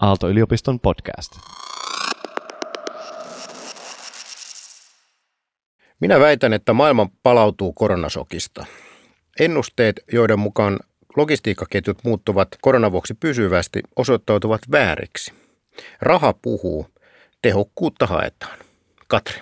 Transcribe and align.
Aalto-yliopiston 0.00 0.80
podcast. 0.80 1.32
Minä 6.00 6.20
väitän, 6.20 6.52
että 6.52 6.72
maailma 6.72 7.06
palautuu 7.22 7.72
koronasokista. 7.72 8.66
Ennusteet, 9.40 10.00
joiden 10.12 10.38
mukaan 10.38 10.78
logistiikkaketjut 11.16 11.98
muuttuvat 12.04 12.48
koronavuoksi 12.60 13.14
pysyvästi, 13.14 13.80
osoittautuvat 13.96 14.60
vääriksi. 14.72 15.32
Raha 16.02 16.32
puhuu, 16.32 16.86
tehokkuutta 17.42 18.06
haetaan. 18.06 18.58
Katri. 19.08 19.40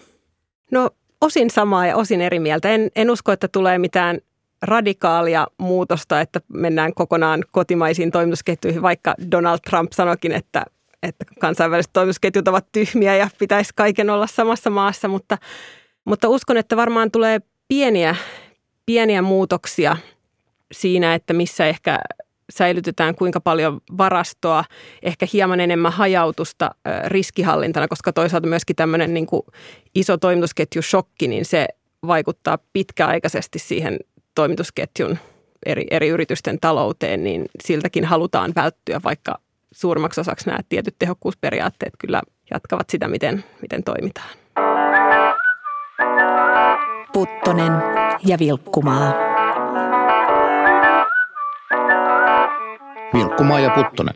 No 0.70 0.90
osin 1.20 1.50
samaa 1.50 1.86
ja 1.86 1.96
osin 1.96 2.20
eri 2.20 2.38
mieltä. 2.38 2.70
En, 2.70 2.90
en 2.96 3.10
usko, 3.10 3.32
että 3.32 3.48
tulee 3.48 3.78
mitään 3.78 4.18
radikaalia 4.62 5.46
muutosta, 5.58 6.20
että 6.20 6.40
mennään 6.52 6.94
kokonaan 6.94 7.44
kotimaisiin 7.50 8.10
toimitusketjuihin, 8.10 8.82
vaikka 8.82 9.14
Donald 9.30 9.58
Trump 9.70 9.92
sanokin, 9.92 10.32
että, 10.32 10.64
että 11.02 11.24
kansainväliset 11.40 11.92
toimitusketjut 11.92 12.48
ovat 12.48 12.66
tyhmiä 12.72 13.16
ja 13.16 13.30
pitäisi 13.38 13.72
kaiken 13.76 14.10
olla 14.10 14.26
samassa 14.26 14.70
maassa, 14.70 15.08
mutta, 15.08 15.38
mutta 16.04 16.28
uskon, 16.28 16.56
että 16.56 16.76
varmaan 16.76 17.10
tulee 17.10 17.40
pieniä, 17.68 18.16
pieniä 18.86 19.22
muutoksia 19.22 19.96
siinä, 20.72 21.14
että 21.14 21.32
missä 21.32 21.66
ehkä 21.66 21.98
säilytetään 22.52 23.14
kuinka 23.14 23.40
paljon 23.40 23.80
varastoa, 23.98 24.64
ehkä 25.02 25.26
hieman 25.32 25.60
enemmän 25.60 25.92
hajautusta 25.92 26.70
riskihallintana, 27.06 27.88
koska 27.88 28.12
toisaalta 28.12 28.48
myöskin 28.48 28.76
tämmöinen 28.76 29.14
niin 29.14 29.26
kuin 29.26 29.42
iso 29.94 30.16
toimitusketjushokki, 30.16 31.28
niin 31.28 31.44
se 31.44 31.68
vaikuttaa 32.06 32.58
pitkäaikaisesti 32.72 33.58
siihen 33.58 33.98
toimitusketjun 34.38 35.18
eri, 35.66 35.86
eri 35.90 36.08
yritysten 36.08 36.60
talouteen, 36.60 37.24
niin 37.24 37.46
siltäkin 37.64 38.04
halutaan 38.04 38.52
välttyä, 38.56 39.00
vaikka 39.04 39.38
suurimmaksi 39.72 40.20
osaksi 40.20 40.46
nämä 40.46 40.58
tietyt 40.68 40.94
tehokkuusperiaatteet 40.98 41.92
kyllä 41.98 42.22
jatkavat 42.50 42.90
sitä, 42.90 43.08
miten, 43.08 43.44
miten 43.62 43.84
toimitaan. 43.84 44.28
Puttonen 47.12 47.72
ja 48.26 48.38
Vilkkumaa. 48.38 49.14
Vilkkumaa 53.14 53.60
ja 53.60 53.70
Puttonen. 53.70 54.14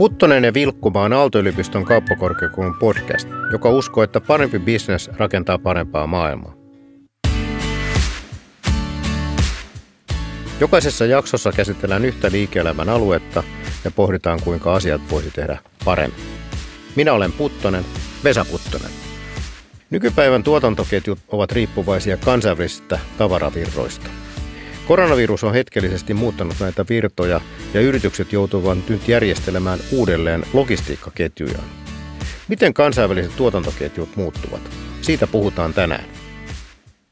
Puttonen 0.00 0.44
ja 0.44 0.54
Vilkkuma 0.54 1.02
on 1.02 1.12
Aalto-yliopiston 1.12 1.84
kauppakorkeakoulun 1.84 2.74
podcast, 2.74 3.28
joka 3.52 3.70
uskoo, 3.70 4.04
että 4.04 4.20
parempi 4.20 4.58
bisnes 4.58 5.10
rakentaa 5.16 5.58
parempaa 5.58 6.06
maailmaa. 6.06 6.54
Jokaisessa 10.60 11.06
jaksossa 11.06 11.52
käsitellään 11.52 12.04
yhtä 12.04 12.30
liike-elämän 12.32 12.88
aluetta 12.88 13.42
ja 13.84 13.90
pohditaan, 13.90 14.40
kuinka 14.42 14.74
asiat 14.74 15.00
voisi 15.10 15.30
tehdä 15.30 15.58
paremmin. 15.84 16.20
Minä 16.96 17.12
olen 17.12 17.32
Puttonen, 17.32 17.84
Vesa 18.24 18.44
Puttonen. 18.50 18.90
Nykypäivän 19.90 20.42
tuotantoketjut 20.42 21.18
ovat 21.28 21.52
riippuvaisia 21.52 22.16
kansainvälisistä 22.16 22.98
tavaravirroista– 23.18 24.10
Koronavirus 24.90 25.44
on 25.44 25.52
hetkellisesti 25.52 26.14
muuttanut 26.14 26.54
näitä 26.60 26.84
virtoja 26.88 27.40
ja 27.74 27.80
yritykset 27.80 28.32
joutuvat 28.32 28.88
nyt 28.88 29.08
järjestelemään 29.08 29.78
uudelleen 29.92 30.44
logistiikkaketjujaan. 30.52 31.64
Miten 32.48 32.74
kansainväliset 32.74 33.36
tuotantoketjut 33.36 34.16
muuttuvat? 34.16 34.60
Siitä 35.02 35.26
puhutaan 35.26 35.74
tänään. 35.74 36.04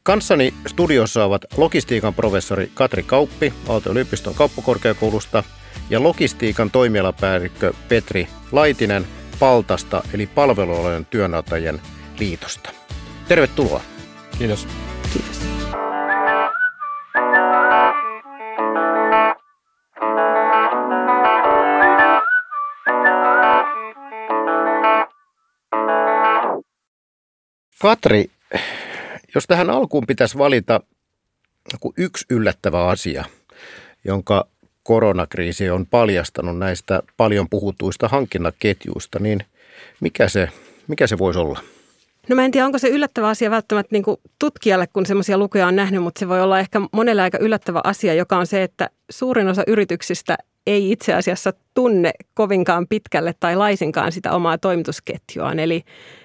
Kanssani 0.03 0.55
studiossa 0.67 1.25
ovat 1.25 1.45
logistiikan 1.57 2.15
professori 2.15 2.71
Katri 2.75 3.03
Kauppi 3.03 3.53
Aalto-yliopiston 3.69 4.35
kauppakorkeakoulusta 4.35 5.45
ja 5.91 6.03
logistiikan 6.03 6.71
toimialapäällikkö 6.71 7.73
Petri 7.89 8.29
Laitinen 8.53 9.07
Paltasta 9.39 10.03
eli 10.15 10.27
palvelualojen 10.27 11.07
työnantajien 11.07 11.81
liitosta. 12.19 12.71
Tervetuloa. 13.29 13.81
Kiitos. 14.39 14.69
Kiitos. 15.13 15.58
Katri, 27.81 28.31
jos 29.35 29.47
tähän 29.47 29.71
alkuun 29.71 30.07
pitäisi 30.07 30.39
valita 30.39 30.81
yksi 31.97 32.27
yllättävä 32.31 32.87
asia, 32.87 33.25
jonka 34.05 34.47
koronakriisi 34.83 35.71
on 35.71 35.87
paljastanut 35.87 36.59
näistä 36.59 37.03
paljon 37.17 37.49
puhutuista 37.49 38.09
hankinnaketjuista, 38.09 39.19
niin 39.19 39.41
mikä 40.01 40.29
se, 40.29 40.49
mikä 40.89 41.07
se 41.07 41.19
voisi 41.19 41.41
olla? 41.41 41.61
No 42.29 42.37
mä 42.37 42.45
en 42.45 42.51
tiedä, 42.51 42.67
onko 42.67 42.79
se 42.79 42.89
yllättävä 42.89 43.29
asia 43.29 43.51
välttämättä 43.51 43.89
niin 43.93 44.05
tutkijalle, 44.39 44.87
kun 44.87 45.07
semmoisia 45.07 45.39
lukuja 45.39 45.67
on 45.67 45.77
nähnyt, 45.77 46.03
mutta 46.03 46.19
se 46.19 46.29
voi 46.29 46.43
olla 46.43 46.61
ehkä 46.61 46.81
monelle 46.93 47.23
aika 47.23 47.39
yllättävä 47.39 47.81
asia, 47.85 48.15
joka 48.15 48.39
on 48.39 48.47
se, 48.47 48.63
että 48.63 48.91
suurin 49.11 49.49
osa 49.49 49.63
yrityksistä 49.67 50.37
ei 50.69 50.93
itse 50.93 51.15
asiassa 51.15 51.53
tunne 51.75 52.11
kovinkaan 52.35 52.87
pitkälle 52.89 53.35
tai 53.41 53.57
laisinkaan 53.57 54.13
sitä 54.13 54.33
omaa 54.33 54.59
toimitusketjuaan. 54.59 55.59
Eli, 55.59 55.85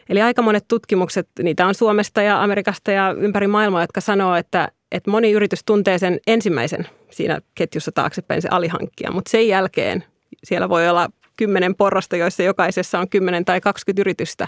eli 0.09 0.21
aika 0.21 0.41
monet 0.41 0.65
tutkimukset, 0.67 1.27
niitä 1.43 1.67
on 1.67 1.75
Suomesta 1.75 2.21
ja 2.21 2.43
Amerikasta 2.43 2.91
ja 2.91 3.15
ympäri 3.17 3.47
maailmaa, 3.47 3.83
jotka 3.83 4.01
sanoo, 4.01 4.35
että, 4.35 4.67
että 4.91 5.11
moni 5.11 5.31
yritys 5.31 5.63
tuntee 5.65 5.97
sen 5.97 6.19
ensimmäisen 6.27 6.87
siinä 7.11 7.41
ketjussa 7.55 7.91
taaksepäin 7.91 8.41
se 8.41 8.47
alihankkija, 8.51 9.11
mutta 9.11 9.31
sen 9.31 9.47
jälkeen 9.47 10.03
siellä 10.43 10.69
voi 10.69 10.89
olla 10.89 11.09
kymmenen 11.37 11.75
porrasta, 11.75 12.17
joissa 12.17 12.43
jokaisessa 12.43 12.99
on 12.99 13.09
10 13.09 13.45
tai 13.45 13.61
20 13.61 14.01
yritystä. 14.01 14.47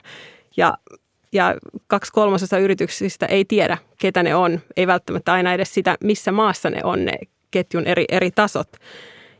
Ja 0.57 0.77
ja 1.31 1.55
kaksi 1.87 2.11
kolmasosa 2.11 2.57
yrityksistä 2.57 3.25
ei 3.25 3.45
tiedä, 3.45 3.77
ketä 3.99 4.23
ne 4.23 4.35
on. 4.35 4.59
Ei 4.77 4.87
välttämättä 4.87 5.33
aina 5.33 5.53
edes 5.53 5.73
sitä, 5.73 5.97
missä 6.03 6.31
maassa 6.31 6.69
ne 6.69 6.81
on, 6.83 7.05
ne 7.05 7.13
ketjun 7.51 7.87
eri, 7.87 8.05
eri 8.09 8.31
tasot. 8.31 8.67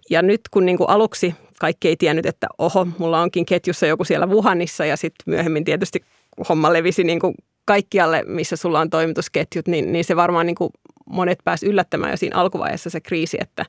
Ja 0.09 0.21
nyt 0.21 0.41
kun 0.51 0.65
niin 0.65 0.77
kuin 0.77 0.89
aluksi 0.89 1.35
kaikki 1.59 1.87
ei 1.87 1.97
tiennyt, 1.97 2.25
että 2.25 2.47
oho, 2.57 2.87
mulla 2.97 3.21
onkin 3.21 3.45
ketjussa 3.45 3.85
joku 3.85 4.03
siellä 4.03 4.25
Wuhanissa 4.25 4.85
ja 4.85 4.97
sitten 4.97 5.23
myöhemmin 5.25 5.65
tietysti 5.65 6.01
homma 6.49 6.73
levisi 6.73 7.03
niin 7.03 7.19
kuin 7.19 7.35
kaikkialle, 7.65 8.23
missä 8.27 8.55
sulla 8.55 8.79
on 8.79 8.89
toimitusketjut, 8.89 9.67
niin, 9.67 9.91
niin 9.91 10.05
se 10.05 10.15
varmaan 10.15 10.45
niin 10.45 10.55
kuin 10.55 10.69
monet 11.05 11.39
pääsi 11.43 11.65
yllättämään 11.65 12.11
jo 12.11 12.17
siinä 12.17 12.37
alkuvaiheessa 12.37 12.89
se 12.89 13.01
kriisi, 13.01 13.37
että, 13.41 13.65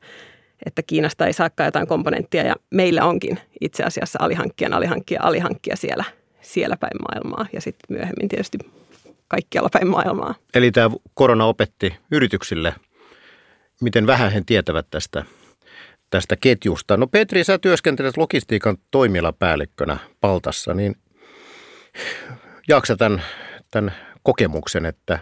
että 0.67 0.83
Kiinasta 0.83 1.27
ei 1.27 1.33
saakaan 1.33 1.67
jotain 1.67 1.87
komponenttia 1.87 2.43
ja 2.43 2.55
meillä 2.71 3.05
onkin 3.05 3.39
itse 3.61 3.83
asiassa 3.83 4.19
alihankkijan, 4.23 4.73
alihankkija, 4.73 5.21
alihankkija 5.23 5.77
siellä, 5.77 6.05
siellä 6.41 6.77
päin 6.77 7.03
maailmaa 7.03 7.47
ja 7.53 7.61
sitten 7.61 7.97
myöhemmin 7.97 8.29
tietysti 8.29 8.59
kaikkialla 9.29 9.69
päin 9.73 9.89
maailmaa. 9.89 10.35
Eli 10.55 10.73
tämä 10.73 10.91
korona 11.15 11.45
opetti 11.45 11.97
yrityksille, 12.11 12.75
miten 13.81 14.07
vähän 14.07 14.33
he 14.33 14.43
tietävät 14.47 14.87
tästä 14.91 15.25
tästä 16.17 16.37
ketjusta. 16.37 16.97
No 16.97 17.07
Petri, 17.07 17.45
sä 17.45 17.59
työskentelet 17.59 18.17
logistiikan 18.17 18.77
toimialapäällikkönä 18.91 19.99
Paltassa, 20.21 20.75
niin 20.75 20.97
jaksa 22.69 22.97
tämän, 22.97 23.23
tämän 23.71 23.93
kokemuksen, 24.23 24.87
että 24.87 25.19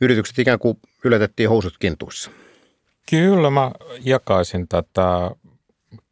yritykset 0.00 0.38
ikään 0.38 0.58
kuin 0.58 0.78
yllätettiin 1.04 1.48
housut 1.48 1.78
kintuissa? 1.78 2.30
Kyllä 3.10 3.50
mä 3.50 3.70
jakaisin 4.00 4.68
tätä 4.68 5.30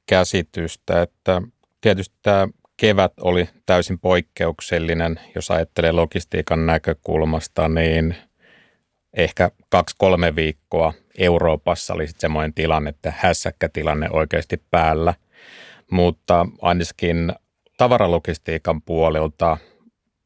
käsitystä, 0.06 1.03
että 1.03 1.43
tietysti 1.80 2.15
tämä 2.22 2.48
kevät 2.77 3.12
oli 3.21 3.48
täysin 3.66 3.98
poikkeuksellinen, 3.98 5.21
jos 5.34 5.51
ajattelee 5.51 5.92
logistiikan 5.92 6.66
näkökulmasta, 6.66 7.69
niin 7.69 8.16
ehkä 9.16 9.51
kaksi-kolme 9.69 10.36
viikkoa 10.36 10.92
Euroopassa 11.18 11.95
oli 11.95 12.07
sitten 12.07 12.21
semmoinen 12.21 12.54
tilanne, 12.54 12.91
että 12.91 13.13
hässäkkätilanne 13.16 14.09
oikeasti 14.10 14.63
päällä. 14.71 15.15
Mutta 15.91 16.47
ainakin 16.63 17.33
tavaralogistiikan 17.77 18.83
puolelta 18.83 19.59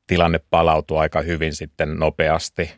tilanne 0.06 0.40
palautui 0.50 0.98
aika 0.98 1.20
hyvin 1.20 1.54
sitten 1.54 1.98
nopeasti 1.98 2.70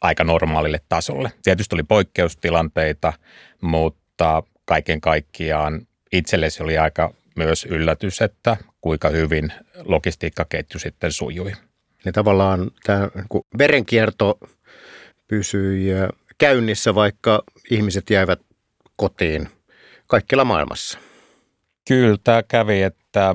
aika 0.00 0.24
normaalille 0.24 0.80
tasolle. 0.88 1.32
Tietysti 1.42 1.76
oli 1.76 1.82
poikkeustilanteita, 1.82 3.12
mutta 3.60 4.42
kaiken 4.64 5.00
kaikkiaan 5.00 5.86
itselle 6.12 6.50
se 6.50 6.62
oli 6.62 6.78
aika 6.78 7.14
myös 7.36 7.64
yllätys, 7.64 8.22
että 8.22 8.56
kuinka 8.80 9.08
hyvin 9.08 9.52
logistiikkaketju 9.84 10.80
sitten 10.80 11.12
sujui. 11.12 11.52
Ja 12.04 12.12
tavallaan 12.12 12.70
tämä 12.84 13.08
verenkierto 13.58 14.38
pysyi 15.28 15.88
käynnissä, 16.38 16.94
vaikka 16.94 17.42
ihmiset 17.70 18.10
jäivät 18.10 18.40
kotiin 18.96 19.48
kaikkialla 20.06 20.44
maailmassa. 20.44 20.98
Kyllä 21.88 22.16
tämä 22.24 22.42
kävi, 22.42 22.82
että 22.82 23.34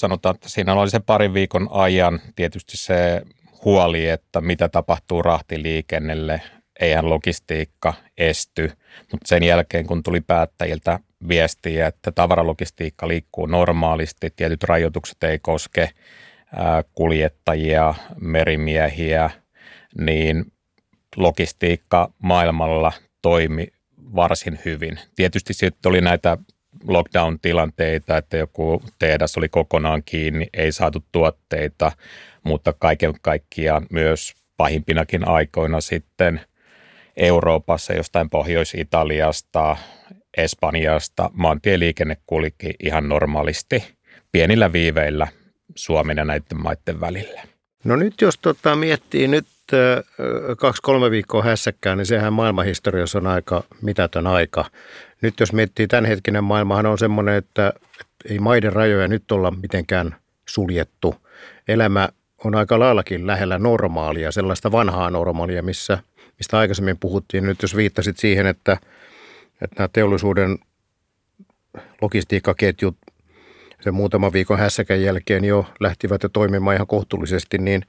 sanotaan, 0.00 0.34
että 0.34 0.48
siinä 0.48 0.72
oli 0.74 0.90
se 0.90 1.00
parin 1.00 1.34
viikon 1.34 1.68
ajan 1.70 2.20
tietysti 2.36 2.76
se 2.76 3.22
huoli, 3.64 4.08
että 4.08 4.40
mitä 4.40 4.68
tapahtuu 4.68 5.22
rahtiliikennelle, 5.22 6.42
eihän 6.80 7.10
logistiikka 7.10 7.94
esty, 8.18 8.72
mutta 9.12 9.28
sen 9.28 9.42
jälkeen 9.42 9.86
kun 9.86 10.02
tuli 10.02 10.20
päättäjiltä 10.20 10.98
viestiä, 11.28 11.86
että 11.86 12.12
tavaralogistiikka 12.12 13.08
liikkuu 13.08 13.46
normaalisti, 13.46 14.30
tietyt 14.36 14.62
rajoitukset 14.64 15.24
ei 15.24 15.38
koske 15.38 15.90
kuljettajia, 16.94 17.94
merimiehiä, 18.20 19.30
niin 19.98 20.52
logistiikka 21.16 22.12
maailmalla 22.22 22.92
toimi 23.22 23.66
varsin 24.14 24.58
hyvin. 24.64 24.98
Tietysti 25.16 25.54
sitten 25.54 25.90
oli 25.90 26.00
näitä 26.00 26.38
lockdown-tilanteita, 26.86 28.16
että 28.16 28.36
joku 28.36 28.82
tehdas 28.98 29.36
oli 29.36 29.48
kokonaan 29.48 30.02
kiinni, 30.04 30.48
ei 30.54 30.72
saatu 30.72 31.04
tuotteita, 31.12 31.92
mutta 32.44 32.72
kaiken 32.72 33.14
kaikkiaan 33.22 33.86
myös 33.90 34.34
pahimpinakin 34.56 35.28
aikoina 35.28 35.80
sitten 35.80 36.40
Euroopassa, 37.16 37.92
jostain 37.92 38.30
Pohjois-Italiasta, 38.30 39.76
Espanjasta 40.36 41.30
maantieliikenne 41.32 42.16
kulki 42.26 42.70
ihan 42.82 43.08
normaalisti 43.08 43.84
pienillä 44.32 44.72
viiveillä 44.72 45.28
Suomen 45.74 46.16
ja 46.16 46.24
näiden 46.24 46.62
maiden 46.62 47.00
välillä. 47.00 47.42
No 47.84 47.96
nyt 47.96 48.20
jos 48.20 48.38
tota 48.38 48.76
miettii 48.76 49.28
nyt 49.28 49.46
kaksi-kolme 50.58 51.10
viikkoa 51.10 51.42
hässäkkään, 51.42 51.98
niin 51.98 52.06
sehän 52.06 52.32
maailmanhistoriassa 52.32 53.18
on 53.18 53.26
aika 53.26 53.64
mitätön 53.82 54.26
aika. 54.26 54.64
Nyt 55.22 55.40
jos 55.40 55.52
miettii 55.52 55.86
tämänhetkinen 55.86 56.44
maailmahan 56.44 56.86
on 56.86 56.98
semmoinen, 56.98 57.34
että 57.34 57.72
ei 58.30 58.38
maiden 58.38 58.72
rajoja 58.72 59.08
nyt 59.08 59.32
olla 59.32 59.50
mitenkään 59.50 60.16
suljettu. 60.48 61.14
Elämä 61.68 62.08
on 62.44 62.54
aika 62.54 62.78
laillakin 62.78 63.26
lähellä 63.26 63.58
normaalia, 63.58 64.32
sellaista 64.32 64.72
vanhaa 64.72 65.10
normaalia, 65.10 65.62
missä, 65.62 65.98
mistä 66.38 66.58
aikaisemmin 66.58 66.98
puhuttiin. 66.98 67.44
Nyt 67.44 67.62
jos 67.62 67.76
viittasit 67.76 68.16
siihen, 68.16 68.46
että, 68.46 68.72
että 69.62 69.76
nämä 69.78 69.88
teollisuuden 69.92 70.58
logistiikkaketjut 72.02 72.96
sen 73.80 73.94
muutaman 73.94 74.32
viikon 74.32 74.58
hässäkän 74.58 75.02
jälkeen 75.02 75.44
jo 75.44 75.66
lähtivät 75.80 76.22
jo 76.22 76.28
toimimaan 76.28 76.76
ihan 76.76 76.86
kohtuullisesti, 76.86 77.58
niin, 77.58 77.82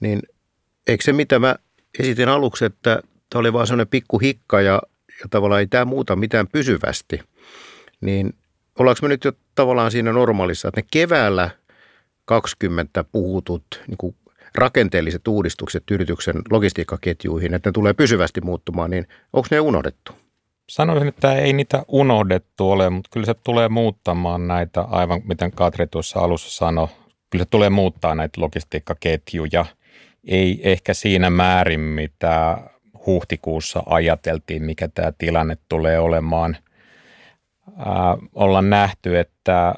niin 0.00 0.22
eikö 0.86 1.04
se 1.04 1.12
mitä 1.12 1.38
mä 1.38 1.56
esitin 1.98 2.28
aluksi, 2.28 2.64
että 2.64 3.02
tämä 3.30 3.40
oli 3.40 3.52
vaan 3.52 3.66
sellainen 3.66 3.88
pikku 3.88 4.18
hikka 4.18 4.60
ja, 4.60 4.82
ja 5.20 5.28
tavallaan 5.30 5.60
ei 5.60 5.66
tämä 5.66 5.84
muuta 5.84 6.16
mitään 6.16 6.48
pysyvästi, 6.48 7.20
niin 8.00 8.34
ollaanko 8.78 8.98
me 9.02 9.08
nyt 9.08 9.24
jo 9.24 9.32
tavallaan 9.54 9.90
siinä 9.90 10.12
normaalissa, 10.12 10.68
että 10.68 10.80
ne 10.80 10.86
keväällä 10.90 11.50
20 12.24 13.04
puhutut 13.04 13.82
niin 13.86 13.98
kuin 13.98 14.16
rakenteelliset 14.54 15.28
uudistukset 15.28 15.82
yrityksen 15.90 16.42
logistiikkaketjuihin, 16.50 17.54
että 17.54 17.68
ne 17.68 17.72
tulee 17.72 17.92
pysyvästi 17.92 18.40
muuttumaan, 18.40 18.90
niin 18.90 19.06
onko 19.32 19.48
ne 19.50 19.60
unohdettu? 19.60 20.12
Sanoisin, 20.68 21.08
että 21.08 21.34
ei 21.34 21.52
niitä 21.52 21.84
unohdettu 21.88 22.70
ole, 22.70 22.90
mutta 22.90 23.10
kyllä 23.12 23.26
se 23.26 23.34
tulee 23.34 23.68
muuttamaan 23.68 24.48
näitä, 24.48 24.80
aivan 24.80 25.22
miten 25.24 25.52
Katri 25.52 25.86
tuossa 25.86 26.20
alussa 26.20 26.50
sanoi, 26.50 26.88
kyllä 27.30 27.44
se 27.44 27.50
tulee 27.50 27.70
muuttaa 27.70 28.14
näitä 28.14 28.40
logistiikkaketjuja. 28.40 29.66
Ei 30.26 30.60
ehkä 30.62 30.94
siinä 30.94 31.30
määrin, 31.30 31.80
mitä 31.80 32.58
huhtikuussa 33.06 33.82
ajateltiin, 33.86 34.62
mikä 34.62 34.88
tämä 34.88 35.12
tilanne 35.18 35.56
tulee 35.68 35.98
olemaan. 35.98 36.56
Äh, 37.68 38.28
ollaan 38.34 38.70
nähty, 38.70 39.18
että 39.18 39.74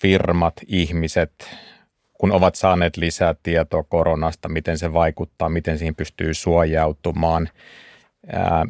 firmat, 0.00 0.54
ihmiset, 0.66 1.32
kun 2.12 2.32
ovat 2.32 2.54
saaneet 2.54 2.96
lisää 2.96 3.34
tietoa 3.42 3.82
koronasta, 3.82 4.48
miten 4.48 4.78
se 4.78 4.92
vaikuttaa, 4.92 5.48
miten 5.48 5.78
siihen 5.78 5.94
pystyy 5.94 6.34
suojautumaan– 6.34 7.48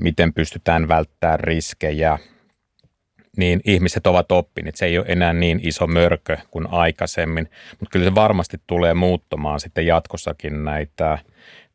miten 0.01 0.33
pystytään 0.33 0.89
välttämään 0.89 1.41
riskejä, 1.41 2.19
niin 3.37 3.61
ihmiset 3.65 4.07
ovat 4.07 4.33
oppineet. 4.33 4.77
Se 4.77 4.87
ei 4.87 4.99
ole 4.99 5.07
enää 5.09 5.33
niin 5.33 5.61
iso 5.63 5.87
mörkö 5.87 6.37
kuin 6.51 6.67
aikaisemmin, 6.71 7.49
mutta 7.81 7.93
kyllä 7.93 8.05
se 8.05 8.15
varmasti 8.15 8.61
tulee 8.67 8.95
muuttumaan 8.95 9.61
sitten 9.61 9.87
jatkossakin 9.87 10.65
näitä 10.65 11.19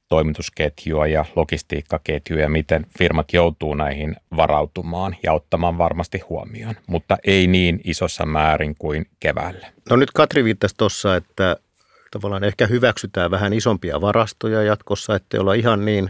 toimitusketjua 0.09 1.07
ja 1.07 1.25
logistiikkaketjuja, 1.35 2.49
miten 2.49 2.85
firmat 2.97 3.33
joutuu 3.33 3.73
näihin 3.73 4.15
varautumaan 4.35 5.15
ja 5.23 5.33
ottamaan 5.33 5.77
varmasti 5.77 6.19
huomioon, 6.29 6.75
mutta 6.87 7.17
ei 7.23 7.47
niin 7.47 7.81
isossa 7.83 8.25
määrin 8.25 8.75
kuin 8.79 9.05
keväällä. 9.19 9.67
No 9.89 9.95
nyt 9.95 10.11
Katri 10.11 10.43
viittasi 10.43 10.75
tuossa, 10.77 11.15
että 11.15 11.57
tavallaan 12.11 12.43
ehkä 12.43 12.67
hyväksytään 12.67 13.31
vähän 13.31 13.53
isompia 13.53 14.01
varastoja 14.01 14.63
jatkossa, 14.63 15.15
ettei 15.15 15.39
olla 15.39 15.53
ihan 15.53 15.85
niin 15.85 16.09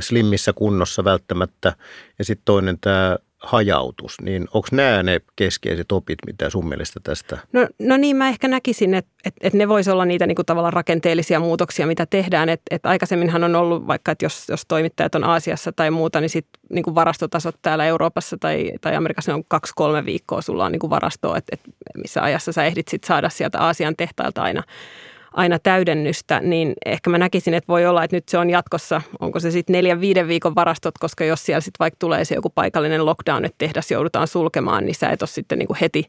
slimmissä 0.00 0.52
kunnossa 0.52 1.04
välttämättä. 1.04 1.72
Ja 2.18 2.24
sitten 2.24 2.44
toinen 2.44 2.78
tämä 2.80 3.18
hajautus, 3.40 4.20
niin 4.22 4.48
onko 4.54 4.68
nämä 4.72 5.02
ne 5.02 5.20
keskeiset 5.36 5.92
opit, 5.92 6.18
mitä 6.26 6.50
sun 6.50 6.68
mielestä 6.68 7.00
tästä? 7.02 7.38
No, 7.52 7.68
no 7.78 7.96
niin, 7.96 8.16
mä 8.16 8.28
ehkä 8.28 8.48
näkisin, 8.48 8.94
että, 8.94 9.10
että, 9.24 9.40
että 9.40 9.58
ne 9.58 9.68
voisi 9.68 9.90
olla 9.90 10.04
niitä 10.04 10.26
niin 10.26 10.36
kuin 10.36 10.46
tavallaan 10.46 10.72
rakenteellisia 10.72 11.40
muutoksia, 11.40 11.86
mitä 11.86 12.06
tehdään. 12.06 12.48
Että, 12.48 12.64
että 12.70 12.88
aikaisemminhan 12.88 13.44
on 13.44 13.56
ollut 13.56 13.86
vaikka, 13.86 14.12
että 14.12 14.24
jos, 14.24 14.48
jos 14.48 14.62
toimittajat 14.68 15.14
on 15.14 15.24
Aasiassa 15.24 15.72
tai 15.72 15.90
muuta, 15.90 16.20
niin 16.20 16.30
sitten 16.30 16.82
kuin 16.84 16.94
varastotasot 16.94 17.56
täällä 17.62 17.86
Euroopassa 17.86 18.36
tai, 18.40 18.72
tai 18.80 18.96
Amerikassa 18.96 19.34
on 19.34 19.44
kaksi-kolme 19.48 20.04
viikkoa 20.04 20.42
sulla 20.42 20.64
on 20.64 20.78
kuin 20.78 20.90
varastoa, 20.90 21.36
että, 21.36 21.56
että 21.56 21.70
missä 21.96 22.22
ajassa 22.22 22.52
sä 22.52 22.64
ehdit 22.64 22.88
sit 22.88 23.04
saada 23.04 23.28
sieltä 23.28 23.58
Aasian 23.58 23.96
tehtailta 23.96 24.42
aina 24.42 24.62
aina 25.32 25.58
täydennystä, 25.58 26.40
niin 26.40 26.72
ehkä 26.86 27.10
mä 27.10 27.18
näkisin, 27.18 27.54
että 27.54 27.68
voi 27.68 27.86
olla, 27.86 28.04
että 28.04 28.16
nyt 28.16 28.28
se 28.28 28.38
on 28.38 28.50
jatkossa, 28.50 29.02
onko 29.20 29.40
se 29.40 29.50
sitten 29.50 29.72
neljän, 29.74 30.00
viiden 30.00 30.28
viikon 30.28 30.54
varastot, 30.54 30.98
koska 30.98 31.24
jos 31.24 31.46
siellä 31.46 31.60
sitten 31.60 31.78
vaikka 31.78 31.96
tulee 31.98 32.24
se 32.24 32.34
joku 32.34 32.50
paikallinen 32.50 33.06
lockdown, 33.06 33.44
että 33.44 33.58
tehdas 33.58 33.90
joudutaan 33.90 34.28
sulkemaan, 34.28 34.86
niin 34.86 34.94
sä 34.94 35.08
et 35.08 35.22
ole 35.22 35.28
sitten 35.28 35.58
niin 35.58 35.66
kuin 35.66 35.78
heti, 35.80 36.04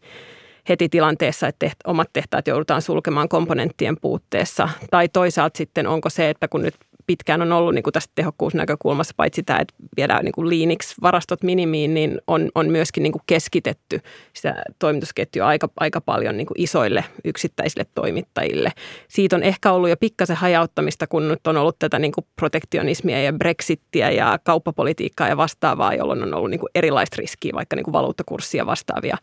heti 0.70 0.90
tilanteessa, 0.90 1.48
että 1.48 1.60
teht, 1.60 1.76
omat 1.88 2.10
tehtaat 2.14 2.48
joudutaan 2.48 2.82
sulkemaan 2.82 3.30
komponenttien 3.30 3.98
puutteessa. 4.02 4.70
Tai 4.92 5.10
toisaalta 5.10 5.58
sitten 5.58 5.88
onko 5.88 6.10
se, 6.10 6.30
että 6.30 6.48
kun 6.48 6.62
nyt 6.62 6.76
pitkään 7.08 7.42
on 7.42 7.52
ollut 7.52 7.76
niin 7.76 7.84
kuin 7.84 7.94
tästä 7.94 8.12
tehokkuusnäkökulmassa, 8.16 9.14
paitsi 9.18 9.36
sitä, 9.36 9.58
että 9.58 9.74
viedään 9.98 10.26
niin 10.26 10.50
liiniksi 10.50 10.96
varastot 11.02 11.44
minimiin, 11.44 11.94
niin 11.94 12.22
on, 12.28 12.50
on 12.56 12.70
myöskin 12.70 13.04
niin 13.04 13.12
kuin 13.12 13.22
keskitetty 13.28 14.00
sitä 14.34 14.56
toimitusketjua 14.80 15.48
aika, 15.48 15.70
aika 15.78 16.02
paljon 16.02 16.38
niin 16.38 16.48
kuin 16.48 16.62
isoille 16.62 17.06
yksittäisille 17.26 17.86
toimittajille. 17.96 18.72
Siitä 19.08 19.36
on 19.36 19.44
ehkä 19.44 19.72
ollut 19.72 19.90
jo 19.90 19.98
pikkasen 19.98 20.36
hajauttamista, 20.36 21.08
kun 21.08 21.28
nyt 21.28 21.48
on 21.48 21.58
ollut 21.58 21.80
tätä 21.80 22.00
niin 22.00 22.12
kuin 22.12 22.26
protektionismia 22.36 23.22
ja 23.22 23.34
brexittiä 23.34 24.12
ja 24.12 24.40
kauppapolitiikkaa 24.44 25.28
ja 25.28 25.38
vastaavaa, 25.38 25.94
jolloin 25.94 26.24
on 26.24 26.34
ollut 26.34 26.50
niin 26.50 26.60
kuin 26.60 26.72
erilaista 26.76 27.16
riskiä, 27.20 27.52
vaikka 27.56 27.76
niin 27.76 27.84
kuin 27.84 27.94
valuuttakurssia 27.94 28.66
vastaavia 28.66 29.18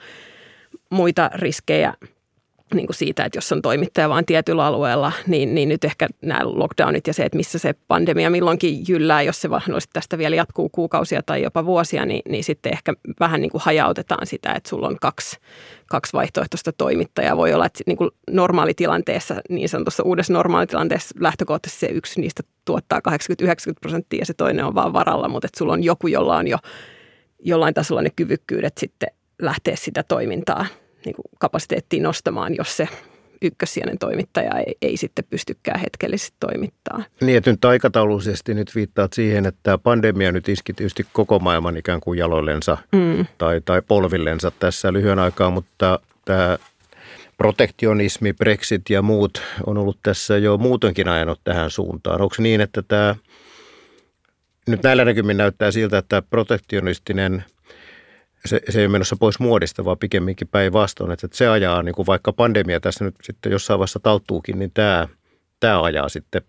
muita 0.91 1.31
riskejä– 1.35 1.95
niin 2.75 2.87
kuin 2.87 2.97
siitä, 2.97 3.25
että 3.25 3.37
jos 3.37 3.53
on 3.53 3.63
toimittaja 3.63 4.09
vain 4.09 4.27
tietyllä 4.27 4.67
alueella, 4.67 5.13
niin, 5.27 5.55
niin 5.55 5.69
nyt 5.69 5.85
ehkä 5.85 6.09
nämä 6.23 6.41
lockdownit 6.45 7.07
ja 7.07 7.15
se, 7.15 7.23
että 7.23 7.37
missä 7.37 7.59
se 7.59 7.75
pandemia 7.89 8.31
milloinkin 8.31 8.85
jyllää, 8.89 9.23
jos 9.23 9.41
se 9.41 9.49
mahdollisesti 9.49 9.93
tästä 9.93 10.19
vielä 10.19 10.37
jatkuu 10.37 10.69
kuukausia 10.69 11.23
tai 11.23 11.43
jopa 11.43 11.65
vuosia, 11.65 12.07
niin, 12.07 12.23
niin 12.29 12.45
sitten 12.45 12.73
ehkä 12.73 12.93
vähän 13.21 13.41
niin 13.41 13.51
kuin 13.51 13.63
hajautetaan 13.65 14.27
sitä, 14.27 14.53
että 14.53 14.69
sulla 14.69 14.89
on 14.89 14.97
kaksi, 15.01 15.37
kaksi 15.87 16.13
vaihtoehtoista 16.13 16.73
toimittajaa. 16.73 17.37
Voi 17.37 17.55
olla, 17.55 17.67
että 17.67 17.83
niin 17.87 17.97
kuin 17.97 18.11
normaalitilanteessa, 18.31 19.35
niin 19.49 19.69
sanotussa 19.69 20.03
uudessa 20.03 20.33
normaalitilanteessa 20.33 21.15
lähtökohtaisesti 21.21 21.87
se 21.87 21.93
yksi 21.93 22.21
niistä 22.21 22.43
tuottaa 22.65 23.01
80-90 23.09 23.13
prosenttia 23.81 24.19
ja 24.19 24.27
se 24.27 24.35
toinen 24.35 24.65
on 24.65 24.75
vaan 24.75 24.93
varalla, 24.93 25.29
mutta 25.29 25.47
että 25.47 25.59
sulla 25.59 25.73
on 25.73 25.85
joku, 25.85 26.07
jolla 26.07 26.37
on 26.37 26.49
jo 26.49 26.59
jollain 27.45 27.75
tasolla 27.75 28.03
ne 28.03 28.11
kyvykkyydet 28.17 28.79
sitten 28.79 29.09
lähteä 29.43 29.77
sitä 29.77 30.03
toimintaa 30.03 30.67
niin 31.05 31.15
kuin 31.15 31.27
kapasiteettia 31.39 32.03
nostamaan, 32.03 32.55
jos 32.57 32.77
se 32.77 32.89
ykkössijainen 33.43 33.99
toimittaja 33.99 34.51
ei, 34.59 34.77
ei 34.83 34.97
sitten 34.97 35.25
pystykään 35.31 35.81
hetkellisesti 35.81 36.37
toimittaa. 36.41 37.05
Niin, 37.21 37.39
että 37.39 37.51
nyt 37.51 37.65
aikataulullisesti 37.65 38.55
nyt 38.55 38.75
viittaat 38.75 39.13
siihen, 39.13 39.47
että 39.47 39.61
tämä 39.63 39.79
pandemia 39.79 40.33
nyt 40.33 40.49
iski 40.49 40.73
tietysti 40.73 41.07
koko 41.13 41.39
maailman 41.39 41.77
ikään 41.77 42.01
kuin 42.01 42.19
jaloillensa 42.19 42.79
mm. 42.93 43.27
tai, 43.39 43.61
tai 43.65 43.83
polvillensa 43.83 44.53
tässä 44.59 44.93
lyhyen 44.93 45.19
aikaa, 45.19 45.51
mutta 45.51 45.99
tämä 46.25 46.59
protektionismi, 47.37 48.33
Brexit 48.33 48.91
ja 48.91 49.03
muut 49.03 49.43
on 49.67 49.79
ollut 49.79 49.99
tässä 50.03 50.39
jo 50.39 50.57
muutenkin 50.57 51.09
ajanut 51.09 51.41
tähän 51.45 51.71
suuntaan. 51.71 52.21
Onko 52.21 52.35
niin, 52.39 52.61
että 52.61 52.83
tämä 52.83 53.15
nyt 54.69 54.83
näillä 54.83 55.05
näkymin 55.05 55.37
näyttää 55.37 55.71
siltä, 55.71 55.99
että 55.99 56.23
protektionistinen– 56.23 57.45
se, 58.47 58.61
se 58.69 58.79
ei 58.79 58.87
ole 58.87 58.93
menossa 58.93 59.17
pois 59.17 59.39
muodista, 59.39 59.85
vaan 59.85 59.99
pikemminkin 59.99 60.49
päinvastoin. 60.49 61.13
Että 61.13 61.29
se 61.33 61.49
ajaa, 61.49 61.83
niin 61.83 61.95
kuin 61.95 62.07
vaikka 62.07 62.33
pandemia 62.33 62.81
tässä 62.81 63.05
nyt 63.05 63.15
sitten 63.23 63.53
jossain 63.53 63.79
vaiheessa 63.79 64.01
tauttuukin, 64.01 64.59
niin 64.59 64.71
tämä, 64.75 65.09
tämä 65.61 65.83
ajaa 65.83 66.09
sitten 66.09 66.43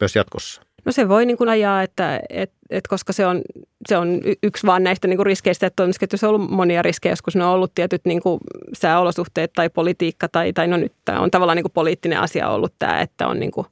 myös 0.00 0.16
jatkossa. 0.16 0.62
No 0.84 0.92
se 0.92 1.08
voi 1.08 1.26
niin 1.26 1.36
kuin 1.36 1.48
ajaa, 1.48 1.82
että, 1.82 2.20
että, 2.28 2.56
että 2.70 2.88
koska 2.88 3.12
se 3.12 3.26
on, 3.26 3.42
se 3.88 3.96
on 3.96 4.20
yksi 4.42 4.66
vaan 4.66 4.84
näistä 4.84 5.08
niin 5.08 5.16
kuin 5.16 5.26
riskeistä, 5.26 5.66
että 5.66 5.76
toimitusketjussa 5.76 6.28
on 6.28 6.34
ollut 6.34 6.50
monia 6.50 6.82
riskejä, 6.82 7.12
joskus 7.12 7.36
ne 7.36 7.44
on 7.44 7.50
ollut 7.50 7.74
tietyt 7.74 8.04
niin 8.04 8.22
kuin 8.22 8.40
sääolosuhteet 8.72 9.52
tai 9.52 9.70
politiikka 9.70 10.28
tai, 10.28 10.52
tai 10.52 10.68
no 10.68 10.76
nyt 10.76 10.92
tämä 11.04 11.20
on 11.20 11.30
tavallaan 11.30 11.56
niin 11.56 11.64
kuin 11.64 11.72
poliittinen 11.72 12.20
asia 12.20 12.48
ollut 12.48 12.74
tämä, 12.78 13.00
että 13.00 13.28
on 13.28 13.40
niin 13.40 13.50
kuin 13.50 13.66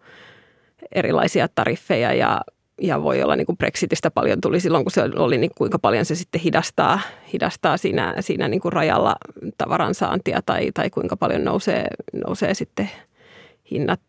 erilaisia 0.94 1.48
tariffeja 1.54 2.12
ja, 2.12 2.40
ja 2.80 3.02
voi 3.02 3.22
olla 3.22 3.36
niin 3.36 3.46
kuin 3.46 3.58
Brexitistä 3.58 4.10
paljon 4.10 4.40
tuli 4.40 4.60
silloin, 4.60 4.84
kun 4.84 4.92
se 4.92 5.02
oli, 5.16 5.38
niin 5.38 5.50
kuinka 5.54 5.78
paljon 5.78 6.04
se 6.04 6.14
sitten 6.14 6.40
hidastaa, 6.40 7.00
hidastaa 7.32 7.76
siinä, 7.76 8.14
siinä 8.20 8.48
niin 8.48 8.60
kuin 8.60 8.72
rajalla 8.72 9.16
tavaran 9.58 9.94
saantia 9.94 10.40
tai, 10.46 10.70
tai 10.74 10.90
kuinka 10.90 11.16
paljon 11.16 11.44
nousee, 11.44 11.86
nousee 12.26 12.54
sitten 12.54 12.90
hinnat 13.70 14.00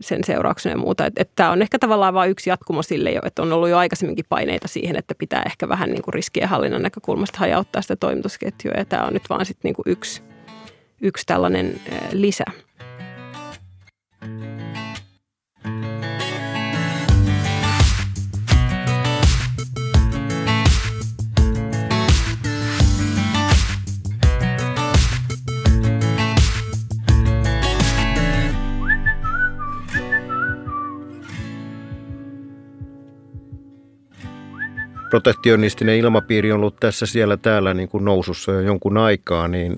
sen 0.00 0.24
seurauksena 0.24 0.72
ja 0.72 0.78
muuta. 0.78 1.06
Että, 1.06 1.22
että 1.22 1.32
tämä 1.36 1.50
on 1.50 1.62
ehkä 1.62 1.78
tavallaan 1.78 2.14
vain 2.14 2.30
yksi 2.30 2.50
jatkumo 2.50 2.82
sille, 2.82 3.20
että 3.24 3.42
on 3.42 3.52
ollut 3.52 3.68
jo 3.68 3.78
aikaisemminkin 3.78 4.24
paineita 4.28 4.68
siihen, 4.68 4.96
että 4.96 5.14
pitää 5.14 5.42
ehkä 5.46 5.68
vähän 5.68 5.90
niin 5.90 6.02
kuin 6.02 6.14
riskien 6.14 6.48
hallinnan 6.48 6.82
näkökulmasta 6.82 7.38
hajauttaa 7.38 7.82
sitä 7.82 7.96
toimitusketjua 7.96 8.74
ja 8.76 8.84
tämä 8.84 9.06
on 9.06 9.12
nyt 9.12 9.30
vaan 9.30 9.46
sitten 9.46 9.68
niin 9.68 9.74
kuin 9.74 9.84
yksi, 9.86 10.22
yksi 11.00 11.26
tällainen 11.26 11.80
lisä. 12.12 12.44
Protektionistinen 35.10 35.96
ilmapiiri 35.96 36.52
on 36.52 36.56
ollut 36.56 36.80
tässä 36.80 37.06
siellä 37.06 37.36
täällä 37.36 37.74
niin 37.74 37.88
kuin 37.88 38.04
nousussa 38.04 38.52
jo 38.52 38.60
jonkun 38.60 38.98
aikaa, 38.98 39.48
niin 39.48 39.76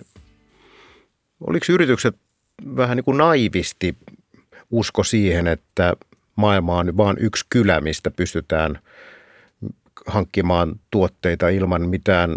oliko 1.46 1.66
yritykset 1.68 2.16
vähän 2.76 2.96
niin 2.96 3.04
kuin 3.04 3.18
naivisti 3.18 3.96
usko 4.70 5.04
siihen, 5.04 5.46
että 5.46 5.92
maailma 6.36 6.78
on 6.78 6.96
vain 6.96 7.16
yksi 7.20 7.46
kylä, 7.50 7.80
mistä 7.80 8.10
pystytään 8.10 8.78
hankkimaan 10.06 10.80
tuotteita 10.90 11.48
ilman 11.48 11.88
mitään 11.88 12.36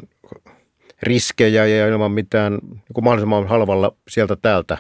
riskejä 1.03 1.65
ja 1.65 1.87
ilman 1.87 2.11
mitään 2.11 2.53
niin 2.53 2.83
kuin 2.93 3.03
mahdollisimman 3.03 3.47
halvalla 3.47 3.95
sieltä 4.07 4.35
täältä. 4.35 4.77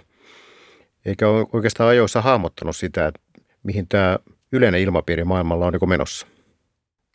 Eikä 1.05 1.29
ole 1.29 1.45
oikeastaan 1.53 1.89
ajoissa 1.89 2.21
hahmottanut 2.21 2.75
sitä, 2.75 3.07
että 3.07 3.21
mihin 3.63 3.87
tämä 3.87 4.17
yleinen 4.51 4.81
ilmapiiri 4.81 5.23
maailmalla 5.23 5.65
on 5.65 5.73
niin 5.73 5.89
menossa. 5.89 6.27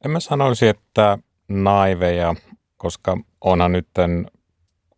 En 0.04 0.10
mä 0.10 0.20
sanoisi, 0.20 0.68
että 0.68 1.18
naiveja, 1.48 2.34
koska 2.76 3.16
onhan 3.40 3.72
nyt 3.72 3.88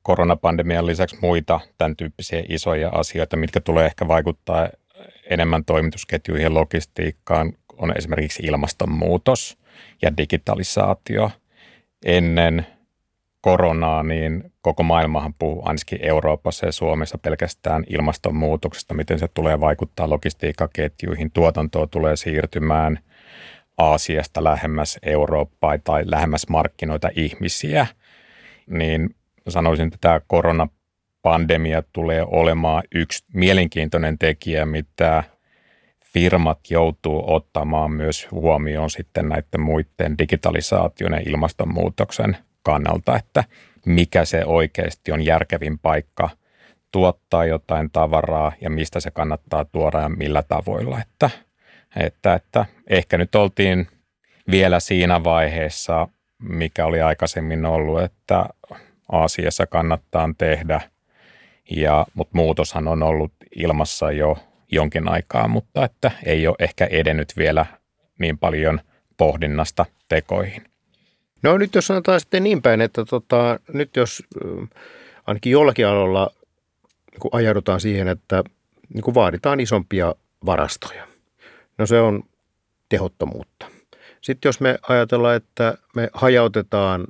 koronapandemian 0.02 0.86
lisäksi 0.86 1.18
muita 1.22 1.60
tämän 1.78 1.96
tyyppisiä 1.96 2.42
isoja 2.48 2.88
asioita, 2.88 3.36
mitkä 3.36 3.60
tulee 3.60 3.86
ehkä 3.86 4.08
vaikuttaa 4.08 4.68
enemmän 5.30 5.64
toimitusketjuihin 5.64 6.44
ja 6.44 6.54
logistiikkaan, 6.54 7.52
on 7.76 7.96
esimerkiksi 7.96 8.42
ilmastonmuutos 8.42 9.58
ja 10.02 10.16
digitalisaatio. 10.16 11.30
Ennen 12.04 12.66
koronaa, 13.40 14.02
niin 14.02 14.52
koko 14.60 14.82
maailmahan 14.82 15.34
puhuu 15.38 15.62
ainakin 15.64 15.98
Euroopassa 16.02 16.66
ja 16.66 16.72
Suomessa 16.72 17.18
pelkästään 17.18 17.84
ilmastonmuutoksesta, 17.88 18.94
miten 18.94 19.18
se 19.18 19.28
tulee 19.28 19.60
vaikuttaa 19.60 20.10
logistiikkaketjuihin, 20.10 21.30
tuotantoa 21.30 21.86
tulee 21.86 22.16
siirtymään– 22.16 22.98
Aasiasta 23.78 24.44
lähemmäs 24.44 24.98
Eurooppaa 25.02 25.78
tai 25.84 26.02
lähemmäs 26.06 26.48
markkinoita 26.48 27.08
ihmisiä, 27.16 27.86
niin 28.66 29.14
sanoisin, 29.48 29.86
että 29.86 29.98
tämä 30.00 30.20
koronapandemia 30.26 31.82
tulee 31.92 32.24
olemaan 32.26 32.82
yksi 32.94 33.24
mielenkiintoinen 33.34 34.18
tekijä, 34.18 34.66
mitä 34.66 35.24
firmat 36.04 36.58
joutuu 36.70 37.34
ottamaan 37.34 37.90
myös 37.90 38.28
huomioon 38.30 38.90
sitten 38.90 39.28
näiden 39.28 39.60
muiden 39.60 40.18
digitalisaation 40.18 41.12
ja 41.12 41.20
ilmastonmuutoksen 41.26 42.36
kannalta, 42.62 43.16
että 43.16 43.44
mikä 43.86 44.24
se 44.24 44.44
oikeasti 44.44 45.12
on 45.12 45.22
järkevin 45.22 45.78
paikka 45.78 46.28
tuottaa 46.92 47.44
jotain 47.44 47.90
tavaraa 47.90 48.52
ja 48.60 48.70
mistä 48.70 49.00
se 49.00 49.10
kannattaa 49.10 49.64
tuoda 49.64 50.00
ja 50.00 50.08
millä 50.08 50.42
tavoilla. 50.42 51.00
Että 51.00 51.30
että, 51.96 52.34
että 52.34 52.66
ehkä 52.92 53.18
nyt 53.18 53.34
oltiin 53.34 53.86
vielä 54.50 54.80
siinä 54.80 55.24
vaiheessa, 55.24 56.08
mikä 56.38 56.86
oli 56.86 57.00
aikaisemmin 57.00 57.66
ollut, 57.66 58.02
että 58.02 58.46
Aasiassa 59.12 59.66
kannattaa 59.66 60.28
tehdä, 60.38 60.80
ja, 61.70 62.06
mutta 62.14 62.36
muutoshan 62.36 62.88
on 62.88 63.02
ollut 63.02 63.32
ilmassa 63.56 64.12
jo 64.12 64.38
jonkin 64.72 65.08
aikaa, 65.08 65.48
mutta 65.48 65.84
että 65.84 66.10
ei 66.24 66.46
ole 66.46 66.56
ehkä 66.58 66.86
edennyt 66.90 67.32
vielä 67.36 67.66
niin 68.18 68.38
paljon 68.38 68.80
pohdinnasta 69.16 69.86
tekoihin. 70.08 70.64
No 71.42 71.58
nyt 71.58 71.74
jos 71.74 71.86
sanotaan 71.86 72.20
sitten 72.20 72.42
niin 72.42 72.62
päin, 72.62 72.80
että 72.80 73.04
tota, 73.04 73.60
nyt 73.72 73.96
jos 73.96 74.22
ainakin 75.26 75.52
jollakin 75.52 75.86
alalla 75.86 76.30
niin 77.10 77.30
ajaudutaan 77.32 77.80
siihen, 77.80 78.08
että 78.08 78.44
niin 78.94 79.14
vaaditaan 79.14 79.60
isompia 79.60 80.14
varastoja, 80.46 81.06
No 81.78 81.86
se 81.86 82.00
on 82.00 82.24
tehottomuutta. 82.92 83.66
Sitten 84.20 84.48
jos 84.48 84.60
me 84.60 84.78
ajatellaan, 84.88 85.36
että 85.36 85.74
me 85.96 86.10
hajautetaan 86.12 87.06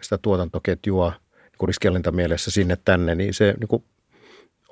sitä 0.00 0.18
tuotantoketjua 0.18 1.12
niin 1.58 1.58
mielessä 2.10 2.50
sinne 2.50 2.78
tänne, 2.84 3.14
niin 3.14 3.34
se 3.34 3.54
niin 3.60 3.68
kuin 3.68 3.84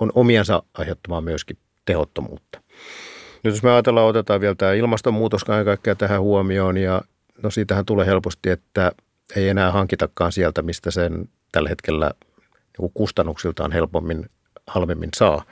on 0.00 0.12
omiansa 0.14 0.62
aiheuttamaan 0.78 1.24
myöskin 1.24 1.58
tehottomuutta. 1.84 2.60
Nyt 3.42 3.54
jos 3.54 3.62
me 3.62 3.70
ajatellaan, 3.70 4.06
otetaan 4.06 4.40
vielä 4.40 4.54
tämä 4.54 4.72
ilmastonmuutos 4.72 5.44
kaikkea 5.44 5.94
tähän 5.94 6.20
huomioon 6.20 6.76
ja 6.76 7.02
no 7.42 7.50
siitähän 7.50 7.86
tulee 7.86 8.06
helposti, 8.06 8.50
että 8.50 8.92
ei 9.36 9.48
enää 9.48 9.72
hankitakaan 9.72 10.32
sieltä, 10.32 10.62
mistä 10.62 10.90
sen 10.90 11.28
tällä 11.52 11.68
hetkellä 11.68 12.10
niin 12.78 12.90
kustannuksiltaan 12.94 13.72
helpommin, 13.72 14.30
halvemmin 14.66 15.10
saa 15.16 15.44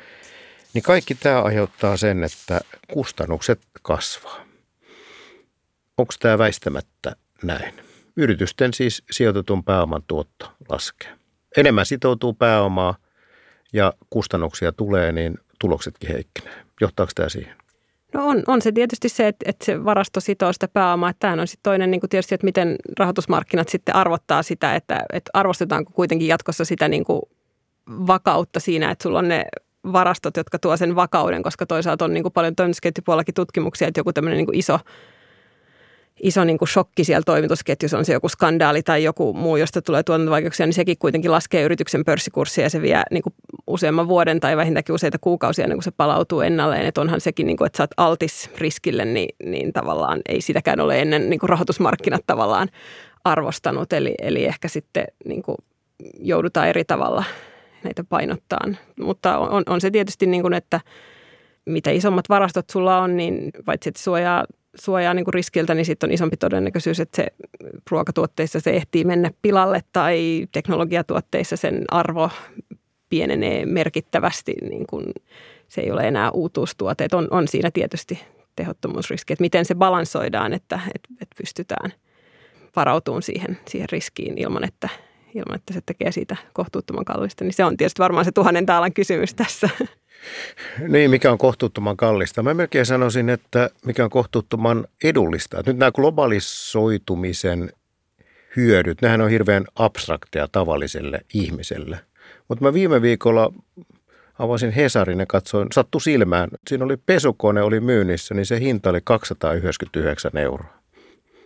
niin 0.74 0.82
kaikki 0.82 1.14
tämä 1.14 1.42
aiheuttaa 1.42 1.96
sen, 1.96 2.24
että 2.24 2.60
kustannukset 2.92 3.60
kasvaa. 3.82 4.45
Onko 5.98 6.14
tämä 6.20 6.38
väistämättä 6.38 7.16
näin? 7.42 7.74
Yritysten 8.16 8.74
siis 8.74 9.02
sijoitetun 9.10 9.64
pääoman 9.64 10.02
tuotto 10.06 10.52
laskee. 10.68 11.12
Enemmän 11.56 11.86
sitoutuu 11.86 12.34
pääomaa 12.34 12.94
ja 13.72 13.92
kustannuksia 14.10 14.72
tulee, 14.72 15.12
niin 15.12 15.38
tuloksetkin 15.60 16.12
heikkenee. 16.12 16.64
Johtaako 16.80 17.12
tämä 17.14 17.28
siihen? 17.28 17.56
No 18.14 18.28
on, 18.28 18.42
on 18.46 18.62
se 18.62 18.72
tietysti 18.72 19.08
se, 19.08 19.28
että, 19.28 19.44
että 19.48 19.64
se 19.64 19.84
varasto 19.84 20.20
sitoo 20.20 20.52
sitä 20.52 20.68
pääomaa. 20.68 21.12
Tämähän 21.18 21.40
on 21.40 21.46
sitten 21.46 21.62
toinen 21.62 21.90
niin 21.90 22.00
kuin 22.00 22.10
tietysti, 22.10 22.34
että 22.34 22.44
miten 22.44 22.76
rahoitusmarkkinat 22.98 23.68
sitten 23.68 23.94
arvottaa 23.94 24.42
sitä, 24.42 24.74
että, 24.74 25.04
että 25.12 25.30
arvostetaanko 25.34 25.92
kuitenkin 25.94 26.28
jatkossa 26.28 26.64
sitä 26.64 26.88
niin 26.88 27.04
kuin 27.04 27.22
vakautta 27.88 28.60
siinä, 28.60 28.90
että 28.90 29.02
sulla 29.02 29.18
on 29.18 29.28
ne 29.28 29.46
varastot, 29.92 30.36
jotka 30.36 30.58
tuo 30.58 30.76
sen 30.76 30.96
vakauden, 30.96 31.42
koska 31.42 31.66
toisaalta 31.66 32.04
on 32.04 32.14
niin 32.14 32.24
kuin 32.24 32.32
paljon 32.32 32.56
toimitusketjupuolellakin 32.56 33.34
tutkimuksia, 33.34 33.88
että 33.88 34.00
joku 34.00 34.12
tämmöinen 34.12 34.36
niin 34.38 34.54
iso, 34.54 34.78
iso 36.22 36.44
niin 36.44 36.58
kuin 36.58 36.68
shokki 36.68 37.04
siellä 37.04 37.22
toimitusketjussa, 37.26 37.98
on 37.98 38.04
se 38.04 38.12
joku 38.12 38.28
skandaali 38.28 38.82
tai 38.82 39.04
joku 39.04 39.32
muu, 39.32 39.56
josta 39.56 39.82
tulee 39.82 40.02
tuotantovaikeuksia, 40.02 40.66
niin 40.66 40.74
sekin 40.74 40.98
kuitenkin 40.98 41.32
laskee 41.32 41.62
yrityksen 41.62 42.04
pörssikurssia 42.04 42.64
ja 42.64 42.70
se 42.70 42.82
vie 42.82 43.02
niin 43.10 43.22
kuin 43.22 43.34
useamman 43.66 44.08
vuoden 44.08 44.40
tai 44.40 44.56
vähintäänkin 44.56 44.94
useita 44.94 45.18
kuukausia 45.20 45.64
ennen 45.64 45.76
kuin 45.76 45.84
se 45.84 45.90
palautuu 45.90 46.40
ennalleen. 46.40 46.86
Että 46.86 47.00
onhan 47.00 47.20
sekin, 47.20 47.46
niin 47.46 47.56
kuin, 47.56 47.66
että 47.66 47.76
sä 47.76 47.82
oot 47.82 47.90
altis 47.96 48.50
riskille, 48.58 49.04
niin, 49.04 49.28
niin 49.44 49.72
tavallaan 49.72 50.20
ei 50.28 50.40
sitäkään 50.40 50.80
ole 50.80 51.00
ennen 51.00 51.30
niin 51.30 51.40
kuin 51.40 51.50
rahoitusmarkkinat 51.50 52.22
tavallaan 52.26 52.68
arvostanut. 53.24 53.92
Eli, 53.92 54.14
eli 54.22 54.44
ehkä 54.44 54.68
sitten 54.68 55.06
niin 55.24 55.42
kuin 55.42 55.56
joudutaan 56.18 56.68
eri 56.68 56.84
tavalla 56.84 57.24
näitä 57.84 58.04
painottaa. 58.04 58.68
Mutta 59.00 59.38
on, 59.38 59.62
on 59.66 59.80
se 59.80 59.90
tietysti 59.90 60.26
niin 60.26 60.42
kuin, 60.42 60.54
että 60.54 60.80
mitä 61.66 61.90
isommat 61.90 62.28
varastot 62.28 62.70
sulla 62.70 62.98
on, 62.98 63.16
niin 63.16 63.50
paitsi 63.64 63.88
että 63.88 64.02
suojaa, 64.02 64.44
suojaa 64.80 65.14
niin 65.14 65.24
kuin 65.24 65.34
riskiltä, 65.34 65.74
niin 65.74 65.86
sitten 65.86 66.08
on 66.08 66.14
isompi 66.14 66.36
todennäköisyys, 66.36 67.00
että 67.00 67.16
se 67.16 67.26
ruokatuotteissa 67.90 68.60
se 68.60 68.70
ehtii 68.70 69.04
mennä 69.04 69.30
pilalle 69.42 69.80
tai 69.92 70.46
teknologiatuotteissa 70.52 71.56
sen 71.56 71.84
arvo 71.90 72.30
pienenee 73.08 73.66
merkittävästi, 73.66 74.54
niin 74.62 74.86
kuin 74.86 75.04
se 75.68 75.80
ei 75.80 75.90
ole 75.90 76.08
enää 76.08 76.30
uutuustuote. 76.30 77.04
Että 77.04 77.16
on, 77.16 77.28
on 77.30 77.48
siinä 77.48 77.70
tietysti 77.70 78.18
tehottomuusriski, 78.56 79.32
että 79.32 79.42
miten 79.42 79.64
se 79.64 79.74
balansoidaan, 79.74 80.52
että, 80.52 80.80
että, 80.94 81.08
että 81.22 81.34
pystytään 81.38 81.92
varautumaan 82.76 83.22
siihen, 83.22 83.58
siihen 83.68 83.88
riskiin 83.92 84.38
ilman, 84.38 84.64
että 84.64 84.88
ilman, 85.34 85.56
että 85.56 85.72
se 85.72 85.80
tekee 85.86 86.12
siitä 86.12 86.36
kohtuuttoman 86.52 87.04
kallista. 87.04 87.44
Niin 87.44 87.52
se 87.52 87.64
on 87.64 87.76
tietysti 87.76 88.02
varmaan 88.02 88.24
se 88.24 88.32
tuhannen 88.32 88.66
taalan 88.66 88.92
kysymys 88.92 89.34
tässä. 89.34 89.68
Niin, 90.88 91.10
mikä 91.10 91.32
on 91.32 91.38
kohtuuttoman 91.38 91.96
kallista. 91.96 92.42
Mä 92.42 92.54
melkein 92.54 92.86
sanoisin, 92.86 93.30
että 93.30 93.70
mikä 93.84 94.04
on 94.04 94.10
kohtuuttoman 94.10 94.86
edullista. 95.04 95.62
Nyt 95.66 95.76
nämä 95.76 95.92
globalisoitumisen 95.92 97.70
hyödyt, 98.56 99.02
nehän 99.02 99.20
on 99.20 99.30
hirveän 99.30 99.64
abstrakteja 99.76 100.48
tavalliselle 100.52 101.20
ihmiselle. 101.34 102.00
Mutta 102.48 102.64
mä 102.64 102.74
viime 102.74 103.02
viikolla 103.02 103.52
avasin 104.38 104.70
Hesarin 104.70 105.20
ja 105.20 105.26
katsoin, 105.26 105.68
sattu 105.72 106.00
silmään, 106.00 106.48
siinä 106.68 106.84
oli 106.84 106.96
pesukone 106.96 107.62
oli 107.62 107.80
myynnissä, 107.80 108.34
niin 108.34 108.46
se 108.46 108.60
hinta 108.60 108.90
oli 108.90 109.00
299 109.04 110.36
euroa. 110.36 110.76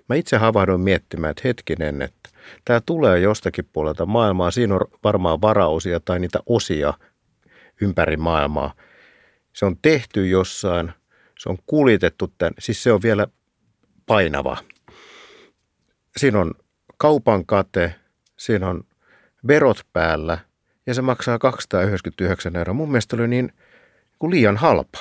Mä 0.08 0.14
itse 0.14 0.37
havahdoin 0.37 0.80
miettimään, 0.80 1.30
että 1.30 1.42
hetkinen, 1.44 2.02
että 2.02 2.30
tämä 2.64 2.80
tulee 2.87 3.18
jostakin 3.18 3.68
puolelta 3.72 4.06
maailmaa. 4.06 4.50
Siinä 4.50 4.75
on 4.75 4.80
varmaan 5.04 5.40
varausia 5.40 6.00
tai 6.00 6.20
niitä 6.20 6.38
osia 6.46 6.94
ympäri 7.80 8.16
maailmaa. 8.16 8.75
Se 9.52 9.66
on 9.66 9.76
tehty 9.82 10.28
jossain, 10.28 10.92
se 11.38 11.49
on 11.49 11.58
kuljetettu 11.66 12.32
tämän, 12.38 12.54
siis 12.58 12.82
se 12.82 12.92
on 12.92 13.02
vielä 13.02 13.26
painava. 14.06 14.56
Siinä 16.16 16.40
on 16.40 16.54
kaupan 16.96 17.46
kate, 17.46 17.94
siinä 18.37 18.68
on 18.68 18.84
verot 19.46 19.87
päällä 19.92 20.38
ja 20.87 20.94
se 20.94 21.02
maksaa 21.02 21.38
299 21.38 22.56
euroa. 22.56 22.75
Mun 22.75 22.90
mielestä 22.90 23.16
oli 23.16 23.28
niin 23.28 23.52
kuin 24.18 24.30
liian 24.30 24.56
halpa. 24.56 24.99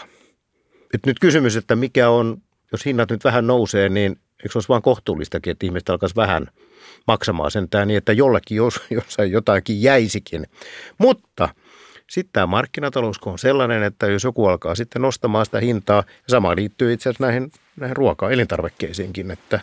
Et 0.93 1.05
nyt 1.05 1.19
kysymys, 1.19 1.55
että 1.55 1.75
mikä 1.75 2.09
on, 2.09 2.41
jos 2.71 2.86
hinnat 2.86 3.12
nyt 3.12 3.24
vähän 3.24 3.48
nousee, 3.48 3.89
niin 3.89 4.12
eikö 4.43 4.51
olisi 4.55 4.69
vaan 4.69 4.81
kohtuullistakin, 4.81 5.51
että 5.51 5.65
ihmiset 5.65 5.89
alkaisi 5.89 6.15
vähän 6.15 6.48
maksamaan 7.07 7.51
sentään 7.51 7.88
niin, 7.88 7.98
että 7.98 8.13
jollekin 8.13 8.57
jos, 8.57 8.81
jossain 8.89 9.31
jotakin 9.31 9.81
jäisikin. 9.81 10.48
Mutta 10.98 11.50
sitten 12.10 12.34
tämä 12.34 12.46
markkinatalous 12.46 13.20
on 13.25 13.39
sellainen, 13.39 13.84
että 13.84 14.08
jos 14.08 14.24
joku 14.24 14.46
alkaa 14.46 14.75
sitten 14.75 15.01
nostamaan 15.01 15.46
sitä 15.46 15.60
hintaa, 15.60 16.04
ja 16.08 16.30
sama 16.30 16.56
liittyy 16.56 16.94
itse 16.94 17.10
asiassa 17.10 17.25
näihin, 17.25 17.51
näihin 17.75 17.98
ruoka- 17.98 18.32
elintarvikkeisiinkin, 18.32 19.32
että 19.32 19.60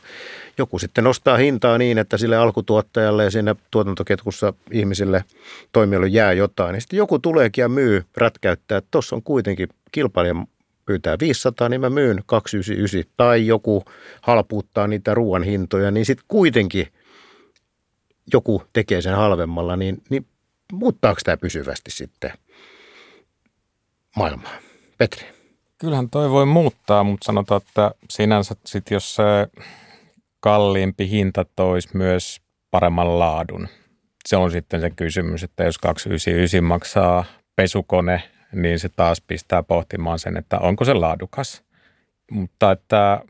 joku 0.58 0.78
sitten 0.78 1.04
nostaa 1.04 1.36
hintaa 1.36 1.78
niin, 1.78 1.98
että 1.98 2.18
sille 2.18 2.36
alkutuottajalle 2.36 3.24
ja 3.24 3.30
siinä 3.30 3.54
tuotantoketkussa 3.70 4.52
ihmisille 4.70 5.24
toimijoille 5.72 6.08
jää 6.08 6.32
jotain, 6.32 6.72
niin 6.72 6.80
sitten 6.80 6.96
joku 6.96 7.18
tuleekin 7.18 7.62
ja 7.62 7.68
myy, 7.68 8.04
rätkäyttää, 8.16 8.78
että 8.78 8.88
tuossa 8.90 9.16
on 9.16 9.22
kuitenkin 9.22 9.68
kilpailija 9.92 10.34
pyytää 10.86 11.16
500, 11.20 11.68
niin 11.68 11.80
mä 11.80 11.90
myyn 11.90 12.22
299, 12.26 13.12
tai 13.16 13.46
joku 13.46 13.84
halpuuttaa 14.20 14.86
niitä 14.86 15.14
ruoan 15.14 15.42
hintoja, 15.42 15.90
niin 15.90 16.06
sitten 16.06 16.26
kuitenkin 16.28 16.86
joku 18.32 18.62
tekee 18.72 19.02
sen 19.02 19.16
halvemmalla, 19.16 19.76
niin, 19.76 20.02
niin 20.10 20.26
muuttaako 20.72 21.20
tämä 21.24 21.36
pysyvästi 21.36 21.90
sitten 21.90 22.32
maailmaa? 24.16 24.52
Petri. 24.98 25.26
Kyllähän 25.78 26.10
toi 26.10 26.30
voi 26.30 26.46
muuttaa, 26.46 27.04
mutta 27.04 27.24
sanotaan, 27.24 27.60
että 27.66 27.90
sinänsä 28.10 28.54
sit 28.66 28.90
jos 28.90 29.14
se 29.14 29.22
kalliimpi 30.40 31.10
hinta 31.10 31.44
toisi 31.56 31.88
myös 31.94 32.40
paremman 32.70 33.18
laadun. 33.18 33.68
Se 34.28 34.36
on 34.36 34.50
sitten 34.50 34.80
se 34.80 34.90
kysymys, 34.90 35.42
että 35.42 35.64
jos 35.64 35.78
299 35.78 36.64
maksaa 36.64 37.24
pesukone, 37.56 38.22
niin 38.52 38.78
se 38.78 38.88
taas 38.88 39.20
pistää 39.20 39.62
pohtimaan 39.62 40.18
sen, 40.18 40.36
että 40.36 40.58
onko 40.58 40.84
se 40.84 40.94
laadukas. 40.94 41.64
Mutta 42.30 42.72
että 42.72 43.20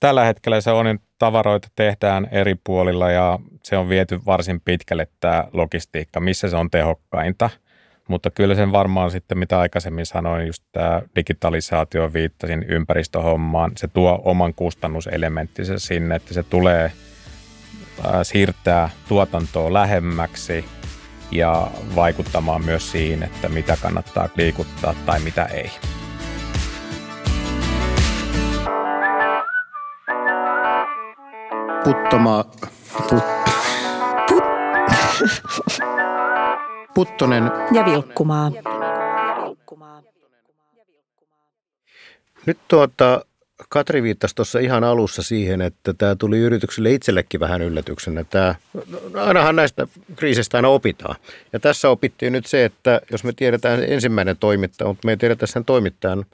tällä 0.00 0.24
hetkellä 0.24 0.60
se 0.60 0.70
on, 0.70 0.86
tavaroita 1.20 1.68
tehdään 1.76 2.28
eri 2.30 2.54
puolilla 2.64 3.10
ja 3.10 3.38
se 3.62 3.76
on 3.76 3.88
viety 3.88 4.20
varsin 4.26 4.60
pitkälle 4.60 5.08
tämä 5.20 5.44
logistiikka, 5.52 6.20
missä 6.20 6.48
se 6.48 6.56
on 6.56 6.70
tehokkainta. 6.70 7.50
Mutta 8.08 8.30
kyllä 8.30 8.54
sen 8.54 8.72
varmaan 8.72 9.10
sitten, 9.10 9.38
mitä 9.38 9.58
aikaisemmin 9.58 10.06
sanoin, 10.06 10.46
just 10.46 10.64
tämä 10.72 11.02
digitalisaatio 11.16 12.12
viittasin 12.12 12.62
ympäristöhommaan, 12.68 13.72
se 13.76 13.88
tuo 13.88 14.22
oman 14.24 14.54
kustannuselementtinsä 14.54 15.78
sinne, 15.78 16.16
että 16.16 16.34
se 16.34 16.42
tulee 16.42 16.92
siirtää 18.22 18.90
tuotantoa 19.08 19.72
lähemmäksi 19.72 20.64
ja 21.30 21.70
vaikuttamaan 21.96 22.64
myös 22.64 22.92
siihen, 22.92 23.22
että 23.22 23.48
mitä 23.48 23.76
kannattaa 23.82 24.28
liikuttaa 24.36 24.94
tai 25.06 25.20
mitä 25.20 25.44
ei. 25.44 25.70
Puttoma... 31.84 32.44
Put, 33.08 33.24
put, 34.28 34.44
Puttonen 36.94 37.50
ja 37.72 37.84
Vilkkumaa. 37.84 38.52
Nyt 42.46 42.58
tuota, 42.68 43.24
Katri 43.68 44.02
viittasi 44.02 44.34
tuossa 44.34 44.58
ihan 44.58 44.84
alussa 44.84 45.22
siihen, 45.22 45.60
että 45.60 45.94
tämä 45.94 46.14
tuli 46.14 46.38
yrityksille 46.38 46.92
itsellekin 46.92 47.40
vähän 47.40 47.62
yllätyksenä. 47.62 48.24
Tämä, 48.24 48.54
ainahan 49.14 49.56
näistä 49.56 49.86
kriisistä 50.16 50.58
aina 50.58 50.68
opitaan. 50.68 51.16
Ja 51.52 51.60
tässä 51.60 51.88
opittiin 51.88 52.32
nyt 52.32 52.46
se, 52.46 52.64
että 52.64 53.00
jos 53.12 53.24
me 53.24 53.32
tiedetään 53.32 53.84
ensimmäinen 53.88 54.36
toimittaja, 54.36 54.88
mutta 54.88 55.06
me 55.06 55.12
ei 55.12 55.16
tiedetä 55.16 55.46
sen 55.46 55.64
toimittajan 55.64 56.24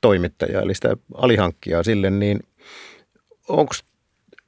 toimittaja, 0.00 0.60
eli 0.60 0.74
sitä 0.74 0.96
alihankkijaa 1.14 1.82
sille, 1.82 2.10
niin 2.10 2.40
onko 3.48 3.74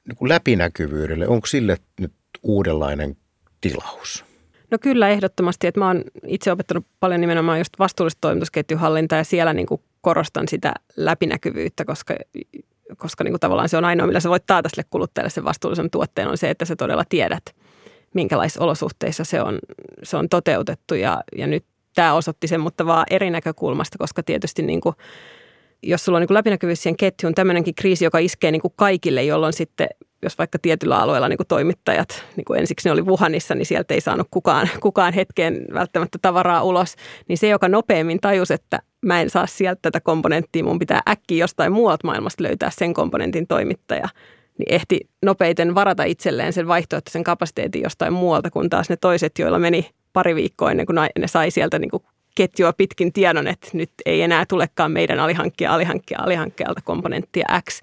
niin 0.07 0.29
läpinäkyvyydelle, 0.29 1.27
onko 1.27 1.47
sille 1.47 1.77
nyt 1.99 2.13
uudenlainen 2.43 3.17
tilaus? 3.61 4.25
No 4.71 4.77
kyllä 4.81 5.09
ehdottomasti, 5.09 5.67
että 5.67 5.79
mä 5.79 5.87
oon 5.87 6.03
itse 6.27 6.51
opettanut 6.51 6.85
paljon 6.99 7.21
nimenomaan 7.21 7.57
just 7.57 7.73
vastuullista 7.79 8.21
toimitusketjuhallintaa 8.21 9.17
ja 9.17 9.23
siellä 9.23 9.53
niin 9.53 9.67
kuin 9.67 9.81
korostan 10.01 10.47
sitä 10.47 10.73
läpinäkyvyyttä, 10.95 11.85
koska, 11.85 12.15
koska 12.97 13.23
niin 13.23 13.31
kuin 13.31 13.39
tavallaan 13.39 13.69
se 13.69 13.77
on 13.77 13.85
ainoa, 13.85 14.07
millä 14.07 14.19
sä 14.19 14.29
voit 14.29 14.45
taata 14.45 14.69
sille 14.69 14.85
kuluttajalle 14.89 15.29
sen 15.29 15.43
vastuullisen 15.43 15.89
tuotteen, 15.89 16.27
on 16.27 16.37
se, 16.37 16.49
että 16.49 16.65
sä 16.65 16.75
todella 16.75 17.03
tiedät, 17.09 17.43
minkälaisissa 18.13 18.63
olosuhteissa 18.63 19.23
se 19.23 19.41
on, 19.41 19.59
se 20.03 20.17
on 20.17 20.29
toteutettu 20.29 20.95
ja, 20.95 21.23
ja 21.37 21.47
nyt 21.47 21.65
tämä 21.95 22.13
osoitti 22.13 22.47
sen, 22.47 22.61
mutta 22.61 22.85
vaan 22.85 23.05
eri 23.09 23.29
näkökulmasta, 23.29 23.97
koska 23.97 24.23
tietysti 24.23 24.61
niin 24.61 24.81
kuin, 24.81 24.95
jos 25.83 26.05
sulla 26.05 26.17
on 26.17 26.21
niin 26.21 26.33
läpinäkyvyys 26.33 26.83
siihen 26.83 26.97
ketjuun, 26.97 27.35
tämmöinenkin 27.35 27.75
kriisi, 27.75 28.05
joka 28.05 28.19
iskee 28.19 28.51
niin 28.51 28.61
kuin 28.61 28.73
kaikille, 28.75 29.23
jolloin 29.23 29.53
sitten 29.53 29.87
jos 30.23 30.37
vaikka 30.37 30.59
tietyllä 30.59 30.99
alueella 30.99 31.29
niin 31.29 31.37
kuin 31.37 31.47
toimittajat, 31.47 32.25
niin 32.35 32.45
kuin 32.45 32.59
ensiksi 32.59 32.89
ne 32.89 32.93
oli 32.93 33.01
Wuhanissa, 33.01 33.55
niin 33.55 33.65
sieltä 33.65 33.93
ei 33.93 34.01
saanut 34.01 34.27
kukaan, 34.31 34.69
kukaan 34.79 35.13
hetkeen 35.13 35.65
välttämättä 35.73 36.17
tavaraa 36.21 36.63
ulos, 36.63 36.95
niin 37.27 37.37
se, 37.37 37.47
joka 37.47 37.69
nopeammin 37.69 38.19
tajusi, 38.19 38.53
että 38.53 38.79
mä 39.05 39.21
en 39.21 39.29
saa 39.29 39.47
sieltä 39.47 39.79
tätä 39.81 40.01
komponenttia, 40.01 40.63
mun 40.63 40.79
pitää 40.79 41.01
äkkiä 41.09 41.43
jostain 41.43 41.71
muualta 41.71 42.07
maailmasta 42.07 42.43
löytää 42.43 42.69
sen 42.69 42.93
komponentin 42.93 43.47
toimittaja, 43.47 44.07
niin 44.57 44.73
ehti 44.73 44.99
nopeiten 45.25 45.75
varata 45.75 46.03
itselleen 46.03 46.53
sen 46.53 46.67
vaihtoehtoisen 46.67 47.23
kapasiteetin 47.23 47.81
jostain 47.81 48.13
muualta, 48.13 48.51
kun 48.51 48.69
taas 48.69 48.89
ne 48.89 48.97
toiset, 48.97 49.39
joilla 49.39 49.59
meni 49.59 49.89
pari 50.13 50.35
viikkoa 50.35 50.71
ennen 50.71 50.85
kuin 50.85 50.99
ne 51.19 51.27
sai 51.27 51.51
sieltä 51.51 51.79
niin 51.79 51.91
kuin 51.91 52.03
ketjua 52.35 52.73
pitkin 52.73 53.13
tiedon, 53.13 53.47
että 53.47 53.69
nyt 53.73 53.91
ei 54.05 54.21
enää 54.21 54.45
tulekaan 54.45 54.91
meidän 54.91 55.19
alihankkija, 55.19 55.73
alihankkija, 55.73 56.19
alihankkijalta 56.21 56.81
komponenttia 56.81 57.61
X, 57.69 57.81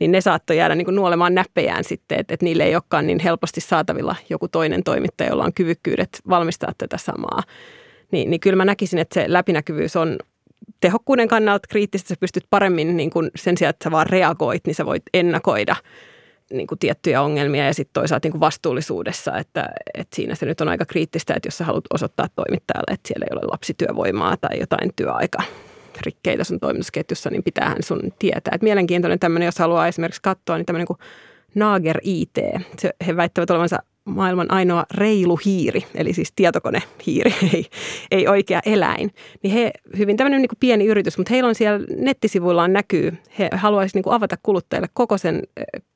niin 0.00 0.12
ne 0.12 0.20
saattoi 0.20 0.56
jäädä 0.56 0.74
niin 0.74 0.84
kuin 0.84 0.94
nuolemaan 0.94 1.34
näppejään 1.34 1.84
sitten, 1.84 2.20
että, 2.20 2.34
että 2.34 2.44
niille 2.44 2.64
ei 2.64 2.74
olekaan 2.74 3.06
niin 3.06 3.18
helposti 3.18 3.60
saatavilla 3.60 4.16
joku 4.30 4.48
toinen 4.48 4.84
toimittaja, 4.84 5.30
jolla 5.30 5.44
on 5.44 5.54
kyvykkyydet 5.54 6.20
valmistaa 6.28 6.72
tätä 6.78 6.98
samaa. 6.98 7.42
Niin, 8.12 8.30
niin 8.30 8.40
kyllä 8.40 8.56
mä 8.56 8.64
näkisin, 8.64 8.98
että 8.98 9.14
se 9.14 9.24
läpinäkyvyys 9.28 9.96
on 9.96 10.18
tehokkuuden 10.80 11.28
kannalta 11.28 11.68
kriittistä, 11.68 12.08
sä 12.08 12.14
pystyt 12.20 12.44
paremmin 12.50 12.96
niin 12.96 13.10
kuin 13.10 13.30
sen 13.36 13.56
sijaan, 13.56 13.70
että 13.70 13.84
sä 13.84 13.90
vaan 13.90 14.06
reagoit, 14.06 14.66
niin 14.66 14.74
sä 14.74 14.86
voit 14.86 15.02
ennakoida 15.14 15.76
niin 16.56 16.66
kuin 16.66 16.78
tiettyjä 16.78 17.22
ongelmia 17.22 17.66
ja 17.66 17.74
sitten 17.74 17.92
toisaalta 17.92 18.26
niin 18.26 18.32
kuin 18.32 18.40
vastuullisuudessa, 18.40 19.38
että, 19.38 19.66
että 19.94 20.16
siinä 20.16 20.34
se 20.34 20.46
nyt 20.46 20.60
on 20.60 20.68
aika 20.68 20.84
kriittistä, 20.84 21.34
että 21.34 21.46
jos 21.46 21.58
sä 21.58 21.64
haluat 21.64 21.84
osoittaa 21.94 22.28
toimittajalle, 22.36 22.94
että 22.94 23.08
siellä 23.08 23.26
ei 23.30 23.36
ole 23.36 23.48
lapsityövoimaa 23.50 24.36
tai 24.36 24.60
jotain 24.60 24.90
työaika 24.96 25.42
rikkeitä 26.06 26.44
sun 26.44 26.60
toimitusketjussa, 26.60 27.30
niin 27.30 27.42
pitäähän 27.42 27.82
sun 27.82 28.00
tietää. 28.18 28.52
Et 28.54 28.62
mielenkiintoinen 28.62 29.18
tämmöinen, 29.18 29.46
jos 29.46 29.58
haluaa 29.58 29.88
esimerkiksi 29.88 30.22
katsoa, 30.22 30.56
niin 30.56 30.66
tämmöinen 30.66 30.86
kuin 30.86 30.98
Nager 31.54 31.98
IT. 32.02 32.36
Se, 32.78 32.90
he 33.06 33.16
väittävät 33.16 33.50
olevansa 33.50 33.78
maailman 34.04 34.50
ainoa 34.50 34.86
reilu 34.94 35.38
hiiri, 35.44 35.84
eli 35.94 36.12
siis 36.12 36.32
tietokonehiiri, 36.36 37.34
ei, 37.52 37.66
ei 38.10 38.28
oikea 38.28 38.60
eläin. 38.66 39.10
Niin 39.42 39.54
he, 39.54 39.70
hyvin 39.98 40.16
tämmöinen 40.16 40.40
niin 40.40 40.50
pieni 40.60 40.86
yritys, 40.86 41.18
mutta 41.18 41.30
heillä 41.30 41.48
on 41.48 41.54
siellä 41.54 41.86
nettisivuillaan 41.96 42.72
näkyy, 42.72 43.18
he 43.38 43.50
haluaisivat 43.52 44.04
niin 44.04 44.14
avata 44.14 44.36
kuluttajille 44.42 44.88
koko 44.92 45.18
sen 45.18 45.42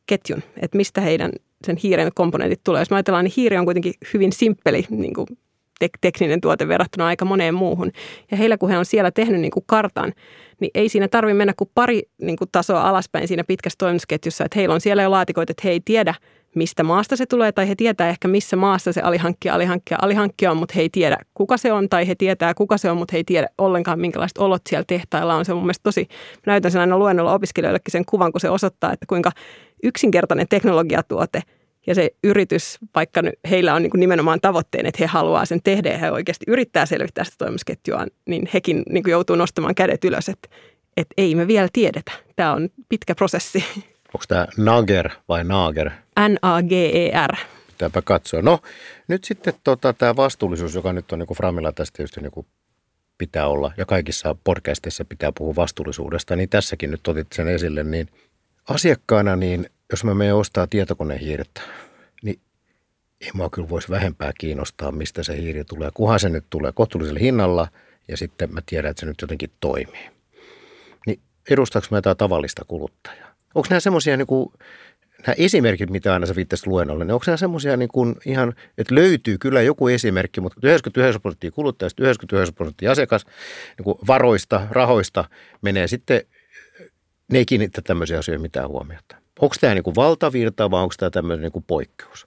ketjun, 0.06 0.42
että 0.62 0.76
mistä 0.76 1.00
heidän 1.00 1.32
sen 1.66 1.76
hiiren 1.76 2.10
komponentit 2.14 2.60
tulee. 2.64 2.80
Jos 2.80 2.90
me 2.90 2.96
ajatellaan, 2.96 3.24
niin 3.24 3.34
hiiri 3.36 3.58
on 3.58 3.64
kuitenkin 3.64 3.94
hyvin 4.14 4.32
simppeli 4.32 4.84
niin 4.90 5.14
kuin 5.14 5.26
tek- 5.84 5.98
tekninen 6.00 6.40
tuote 6.40 6.68
verrattuna 6.68 7.06
aika 7.06 7.24
moneen 7.24 7.54
muuhun. 7.54 7.90
Ja 8.30 8.36
heillä, 8.36 8.58
kun 8.58 8.70
he 8.70 8.78
on 8.78 8.84
siellä 8.84 9.10
tehnyt 9.10 9.40
niin 9.40 9.50
kuin 9.50 9.64
kartan, 9.66 10.12
niin 10.60 10.70
ei 10.74 10.88
siinä 10.88 11.08
tarvitse 11.08 11.34
mennä 11.34 11.52
kuin 11.56 11.70
pari 11.74 12.02
niin 12.22 12.36
kuin 12.36 12.48
tasoa 12.52 12.88
alaspäin 12.88 13.28
siinä 13.28 13.44
pitkässä 13.44 13.76
toimitusketjussa. 13.78 14.44
Että 14.44 14.58
heillä 14.58 14.74
on 14.74 14.80
siellä 14.80 15.02
jo 15.02 15.10
laatikoita, 15.10 15.50
että 15.50 15.60
he 15.64 15.70
ei 15.70 15.80
tiedä, 15.84 16.14
mistä 16.54 16.82
maasta 16.82 17.16
se 17.16 17.26
tulee, 17.26 17.52
tai 17.52 17.68
he 17.68 17.74
tietää 17.74 18.08
ehkä 18.08 18.28
missä 18.28 18.56
maassa 18.56 18.92
se 18.92 19.00
alihankkija, 19.00 19.54
alihankkija, 19.54 19.98
alihankkija 20.02 20.50
on, 20.50 20.56
mutta 20.56 20.72
he 20.76 20.80
ei 20.80 20.88
tiedä 20.90 21.16
kuka 21.34 21.56
se 21.56 21.72
on, 21.72 21.88
tai 21.88 22.08
he 22.08 22.14
tietää 22.14 22.54
kuka 22.54 22.78
se 22.78 22.90
on, 22.90 22.96
mutta 22.96 23.12
he 23.12 23.16
ei 23.16 23.24
tiedä 23.24 23.48
ollenkaan 23.58 24.00
minkälaiset 24.00 24.38
olot 24.38 24.62
siellä 24.68 24.84
tehtailla 24.86 25.34
on. 25.34 25.44
Se 25.44 25.52
on 25.52 25.58
mun 25.58 25.66
mielestä 25.66 25.82
tosi, 25.82 26.08
näytän 26.46 26.70
sen 26.70 26.80
aina 26.80 26.98
luennolla 26.98 27.34
opiskelijoillekin 27.34 27.92
sen 27.92 28.04
kuvan, 28.04 28.32
kun 28.32 28.40
se 28.40 28.50
osoittaa, 28.50 28.92
että 28.92 29.06
kuinka 29.06 29.32
yksinkertainen 29.82 30.46
teknologiatuote 30.50 31.42
ja 31.86 31.94
se 31.94 32.10
yritys, 32.24 32.78
vaikka 32.94 33.22
heillä 33.50 33.74
on 33.74 33.82
niin 33.82 33.90
nimenomaan 33.96 34.40
tavoitteen, 34.40 34.86
että 34.86 34.98
he 35.00 35.06
haluaa 35.06 35.44
sen 35.44 35.60
tehdä 35.64 35.90
ja 35.90 35.98
he 35.98 36.10
oikeasti 36.10 36.44
yrittää 36.48 36.86
selvittää 36.86 37.24
sitä 37.24 37.36
toimitusketjua, 37.38 38.06
niin 38.26 38.48
hekin 38.54 38.82
niin 38.90 39.02
kuin 39.02 39.12
joutuu 39.12 39.36
nostamaan 39.36 39.74
kädet 39.74 40.04
ylös, 40.04 40.28
että, 40.28 40.48
että 40.96 41.14
ei 41.16 41.34
me 41.34 41.46
vielä 41.46 41.68
tiedetä. 41.72 42.12
Tämä 42.36 42.52
on 42.52 42.68
pitkä 42.88 43.14
prosessi. 43.14 43.64
Onko 44.14 44.24
tämä 44.28 44.46
Nager 44.56 45.10
vai 45.28 45.44
Nager? 45.44 45.90
N-A-G-E-R. 46.28 47.36
Pitääpä 47.66 48.02
katsoa. 48.02 48.42
No 48.42 48.58
nyt 49.08 49.24
sitten 49.24 49.54
tota, 49.64 49.92
tämä 49.92 50.16
vastuullisuus, 50.16 50.74
joka 50.74 50.92
nyt 50.92 51.12
on 51.12 51.18
niin 51.18 51.26
kuin 51.26 51.36
Framilla 51.36 51.72
tästä 51.72 51.96
tietysti 51.96 52.20
niin 52.20 52.32
kuin 52.32 52.46
pitää 53.18 53.48
olla, 53.48 53.72
ja 53.76 53.86
kaikissa 53.86 54.36
podcasteissa 54.44 55.04
pitää 55.04 55.32
puhua 55.38 55.56
vastuullisuudesta, 55.56 56.36
niin 56.36 56.48
tässäkin 56.48 56.90
nyt 56.90 57.08
otit 57.08 57.26
sen 57.32 57.48
esille, 57.48 57.84
niin 57.84 58.08
asiakkaana, 58.68 59.36
niin 59.36 59.70
jos 59.90 60.04
mä 60.04 60.14
menen 60.14 60.34
ostaa 60.34 60.66
tietokonehiirettä, 60.66 61.60
niin 62.22 62.40
ei 63.20 63.30
mua 63.34 63.50
kyllä 63.50 63.68
voisi 63.68 63.88
vähempää 63.88 64.32
kiinnostaa, 64.40 64.92
mistä 64.92 65.22
se 65.22 65.36
hiiri 65.36 65.64
tulee, 65.64 65.90
kunhan 65.94 66.20
se 66.20 66.28
nyt 66.28 66.44
tulee 66.50 66.72
kohtuullisella 66.72 67.20
hinnalla, 67.20 67.68
ja 68.08 68.16
sitten 68.16 68.54
mä 68.54 68.60
tiedän, 68.66 68.90
että 68.90 69.00
se 69.00 69.06
nyt 69.06 69.20
jotenkin 69.20 69.50
toimii. 69.60 70.10
Niin 71.06 71.20
edustaako 71.50 71.86
mä 71.90 71.98
jotain 71.98 72.16
tavallista 72.16 72.64
kuluttajaa? 72.64 73.27
Onko 73.54 73.66
nämä 73.70 73.80
semmoisia 73.80 74.16
niin 74.16 74.26
kuin, 74.26 74.52
nämä 75.26 75.34
esimerkit, 75.38 75.90
mitä 75.90 76.12
aina 76.12 76.26
sä 76.26 76.36
viittasit 76.36 76.66
luennolle, 76.66 77.04
niin 77.04 77.12
onko 77.14 77.24
nämä 77.26 77.36
semmoisia 77.36 77.76
niin 77.76 77.88
kuin 77.88 78.16
ihan, 78.26 78.54
että 78.78 78.94
löytyy 78.94 79.38
kyllä 79.38 79.62
joku 79.62 79.88
esimerkki, 79.88 80.40
mutta 80.40 80.60
99 80.62 81.20
prosenttia 81.20 81.50
kuluttajista, 81.50 82.02
99 82.02 82.54
prosenttia 82.54 82.92
asiakas 82.92 83.26
niin 83.78 83.84
kuin 83.84 83.98
varoista, 84.06 84.66
rahoista 84.70 85.24
menee 85.62 85.86
sitten, 85.86 86.20
ne 87.32 87.38
ei 87.38 87.46
kiinnitä 87.46 87.82
tämmöisiä 87.82 88.18
asioita 88.18 88.42
mitään 88.42 88.68
huomiota. 88.68 89.16
Onko 89.40 89.54
tämä 89.60 89.74
niin 89.74 89.84
kuin 89.84 89.96
valtavirta 89.96 90.70
vai 90.70 90.82
onko 90.82 90.94
tämä 90.98 91.10
tämmöinen 91.10 91.42
niin 91.42 91.52
kuin 91.52 91.64
poikkeus? 91.66 92.26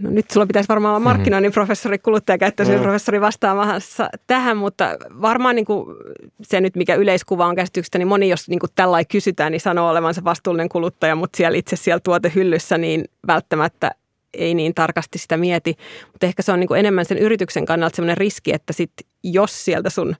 No 0.00 0.10
nyt 0.10 0.30
sulla 0.30 0.46
pitäisi 0.46 0.68
varmaan 0.68 0.90
olla 0.90 0.98
mhm. 0.98 1.08
markkinoinnin 1.08 1.52
professori, 1.52 1.98
kuluttajakäyttöisen 1.98 2.76
mm. 2.76 2.82
professori 2.82 3.20
vastaamassa 3.20 4.08
tähän, 4.26 4.56
mutta 4.56 4.96
varmaan 5.22 5.56
niin 5.56 5.64
kuin 5.64 5.96
se 6.42 6.60
nyt, 6.60 6.76
mikä 6.76 6.94
yleiskuva 6.94 7.46
on 7.46 7.56
käsityksestä, 7.56 7.98
niin 7.98 8.08
moni, 8.08 8.28
jos 8.28 8.48
niin 8.48 8.58
kuin 8.58 8.70
tällainen 8.74 9.06
kysytään, 9.06 9.52
niin 9.52 9.60
sanoo 9.60 9.90
olevansa 9.90 10.24
vastuullinen 10.24 10.68
kuluttaja, 10.68 11.14
mutta 11.14 11.36
siellä 11.36 11.58
itse 11.58 11.76
siellä 11.76 12.00
tuotehyllyssä, 12.04 12.78
niin 12.78 13.04
välttämättä 13.26 13.90
ei 14.34 14.54
niin 14.54 14.74
tarkasti 14.74 15.18
sitä 15.18 15.36
mieti. 15.36 15.76
Mutta 16.12 16.26
ehkä 16.26 16.42
se 16.42 16.52
on 16.52 16.60
niin 16.60 16.68
kuin 16.68 16.80
enemmän 16.80 17.04
sen 17.04 17.18
yrityksen 17.18 17.66
kannalta 17.66 17.96
sellainen 17.96 18.16
riski, 18.16 18.52
että 18.54 18.72
sit 18.72 18.92
jos 19.22 19.64
sieltä 19.64 19.90
sun 19.90 20.16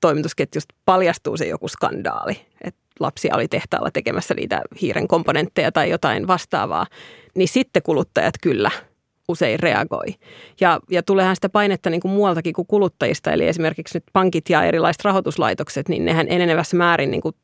toimitusketjusta 0.00 0.74
paljastuu 0.84 1.36
se 1.36 1.46
joku 1.46 1.68
skandaali, 1.68 2.40
että 2.64 2.80
lapsia 3.00 3.36
oli 3.36 3.48
tehtaalla 3.48 3.90
tekemässä 3.90 4.34
niitä 4.34 4.62
hiiren 4.80 5.08
komponentteja 5.08 5.72
tai 5.72 5.90
jotain 5.90 6.26
vastaavaa, 6.26 6.86
niin 7.34 7.48
sitten 7.48 7.82
kuluttajat 7.82 8.34
kyllä– 8.42 8.70
usein 9.28 9.60
reagoi. 9.60 10.06
Ja, 10.60 10.80
ja 10.90 11.02
tuleehan 11.02 11.36
sitä 11.36 11.48
painetta 11.48 11.90
niin 11.90 12.00
kuin 12.00 12.12
muualtakin 12.12 12.52
kuin 12.52 12.66
kuluttajista, 12.66 13.32
eli 13.32 13.46
esimerkiksi 13.46 13.96
nyt 13.96 14.04
pankit 14.12 14.50
ja 14.50 14.64
erilaiset 14.64 15.04
rahoituslaitokset, 15.04 15.88
niin 15.88 16.04
nehän 16.04 16.26
enenevässä 16.28 16.76
määrin 16.76 17.10
niin 17.10 17.20
kuin 17.20 17.34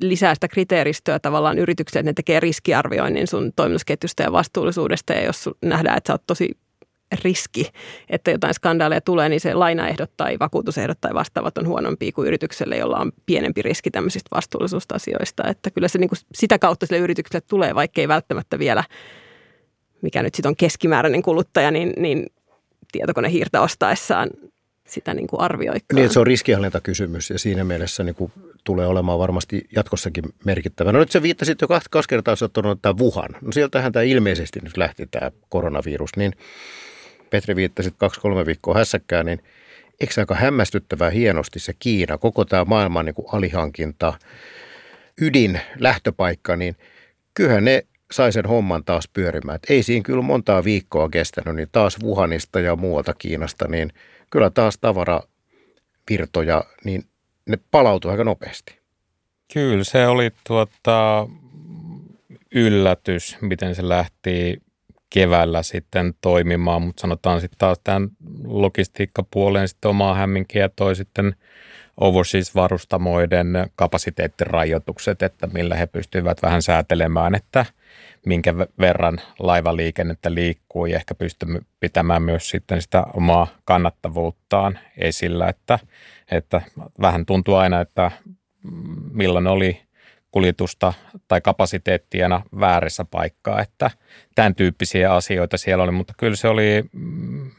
lisää 0.00 0.34
sitä 0.34 0.48
kriteeristöä 0.48 1.18
tavallaan 1.18 1.58
yritykselle, 1.58 2.00
että 2.00 2.10
ne 2.10 2.14
tekee 2.14 2.40
riskiarvioinnin 2.40 3.26
sun 3.26 3.52
toimitusketjusta 3.56 4.22
ja 4.22 4.32
vastuullisuudesta, 4.32 5.12
ja 5.12 5.24
jos 5.24 5.50
nähdään, 5.62 5.96
että 5.96 6.08
sä 6.08 6.14
oot 6.14 6.22
tosi 6.26 6.50
riski, 7.24 7.70
että 8.10 8.30
jotain 8.30 8.54
skandaaleja 8.54 9.00
tulee, 9.00 9.28
niin 9.28 9.40
se 9.40 9.54
lainaehdot 9.54 10.10
tai 10.16 10.36
vakuutusehdot 10.40 11.00
tai 11.00 11.14
vastaavat 11.14 11.58
on 11.58 11.68
huonompi 11.68 12.12
kuin 12.12 12.28
yritykselle, 12.28 12.76
jolla 12.76 12.98
on 12.98 13.12
pienempi 13.26 13.62
riski 13.62 13.90
tämmöisistä 13.90 14.36
vastuullisuusasioista. 14.36 15.42
Että 15.48 15.70
kyllä 15.70 15.88
se 15.88 15.98
niin 15.98 16.08
kuin 16.08 16.18
sitä 16.34 16.58
kautta 16.58 16.86
sille 16.86 16.98
yritykselle 17.00 17.44
tulee, 17.48 17.74
vaikka 17.74 18.00
ei 18.00 18.08
välttämättä 18.08 18.58
vielä– 18.58 18.84
mikä 20.02 20.22
nyt 20.22 20.34
sitten 20.34 20.48
on 20.48 20.56
keskimääräinen 20.56 21.22
kuluttaja, 21.22 21.70
niin, 21.70 21.92
niin 21.96 22.26
tietokonehiirtä 22.92 23.60
ostaessaan 23.60 24.30
sitä 24.88 25.14
niin 25.14 25.26
kuin 25.26 25.40
arvioi. 25.40 25.76
Niin, 25.92 26.10
se 26.10 26.20
on 26.20 26.26
riskihallintakysymys 26.26 27.30
ja 27.30 27.38
siinä 27.38 27.64
mielessä 27.64 28.04
niin 28.04 28.14
kuin 28.14 28.32
tulee 28.64 28.86
olemaan 28.86 29.18
varmasti 29.18 29.66
jatkossakin 29.76 30.24
merkittävä. 30.44 30.92
No 30.92 30.98
nyt 30.98 31.10
se 31.10 31.22
viittasit 31.22 31.60
jo 31.60 31.68
kaksi 31.68 32.08
kertaa, 32.08 32.34
että 32.44 32.68
on 32.68 32.78
tämä 32.82 32.94
Wuhan. 33.00 33.28
No 33.40 33.52
sieltähän 33.52 33.92
tämä 33.92 34.02
ilmeisesti 34.02 34.60
nyt 34.62 34.76
lähti 34.76 35.06
tämä 35.06 35.30
koronavirus, 35.48 36.16
niin 36.16 36.32
Petri 37.30 37.56
viittasit 37.56 37.94
kaksi-kolme 37.96 38.46
viikkoa 38.46 38.74
hässäkkään, 38.74 39.26
niin 39.26 39.42
eikö 40.00 40.14
se 40.14 40.20
aika 40.20 40.34
hämmästyttävää 40.34 41.10
hienosti 41.10 41.58
se 41.58 41.72
Kiina, 41.78 42.18
koko 42.18 42.44
tämä 42.44 42.64
maailman 42.64 43.04
niin 43.04 43.14
kuin 43.14 43.26
alihankinta, 43.32 44.14
ydin, 45.20 45.60
lähtöpaikka, 45.78 46.56
niin 46.56 46.76
kyllähän 47.34 47.64
ne 47.64 47.86
sai 48.12 48.32
sen 48.32 48.46
homman 48.46 48.84
taas 48.84 49.08
pyörimään. 49.12 49.56
Et 49.56 49.70
ei 49.70 49.82
siinä 49.82 50.02
kyllä 50.02 50.22
montaa 50.22 50.64
viikkoa 50.64 51.08
kestänyt, 51.08 51.56
niin 51.56 51.68
taas 51.72 51.96
Wuhanista 52.02 52.60
ja 52.60 52.76
muualta 52.76 53.14
Kiinasta, 53.14 53.68
niin 53.68 53.92
kyllä 54.30 54.50
taas 54.50 54.78
tavaravirtoja, 54.78 56.64
niin 56.84 57.04
ne 57.48 57.58
palautui 57.70 58.10
aika 58.10 58.24
nopeasti. 58.24 58.78
Kyllä 59.52 59.84
se 59.84 60.06
oli 60.06 60.30
tuota, 60.46 61.28
yllätys, 62.54 63.36
miten 63.40 63.74
se 63.74 63.88
lähti 63.88 64.62
keväällä 65.10 65.62
sitten 65.62 66.14
toimimaan, 66.20 66.82
mutta 66.82 67.00
sanotaan 67.00 67.40
sitten 67.40 67.58
taas 67.58 67.80
tämän 67.84 68.08
logistiikkapuoleen 68.44 69.68
sitten 69.68 69.88
omaa 69.88 70.14
hämminkiä 70.14 70.68
toi 70.76 70.96
sitten 70.96 71.36
overseas-varustamoiden 72.00 73.70
kapasiteettirajoitukset, 73.74 75.22
että 75.22 75.46
millä 75.46 75.74
he 75.74 75.86
pystyivät 75.86 76.42
vähän 76.42 76.62
säätelemään, 76.62 77.34
että– 77.34 77.66
minkä 78.26 78.56
verran 78.56 79.20
laivaliikennettä 79.38 80.34
liikkuu 80.34 80.86
ja 80.86 80.96
ehkä 80.96 81.14
pystymme 81.14 81.60
pitämään 81.80 82.22
myös 82.22 82.50
sitten 82.50 82.82
sitä 82.82 83.06
omaa 83.14 83.46
kannattavuuttaan 83.64 84.78
esillä, 84.96 85.48
että, 85.48 85.78
että 86.30 86.60
vähän 87.00 87.26
tuntuu 87.26 87.54
aina, 87.54 87.80
että 87.80 88.10
milloin 89.12 89.46
oli 89.46 89.86
kuljetusta 90.30 90.92
tai 91.28 91.40
kapasiteettiana 91.40 92.42
väärässä 92.60 93.04
paikkaa, 93.04 93.60
että 93.60 93.90
tämän 94.34 94.54
tyyppisiä 94.54 95.14
asioita 95.14 95.58
siellä 95.58 95.84
oli, 95.84 95.92
mutta 95.92 96.14
kyllä 96.16 96.36
se 96.36 96.48
oli 96.48 96.84
mm, 96.92 97.50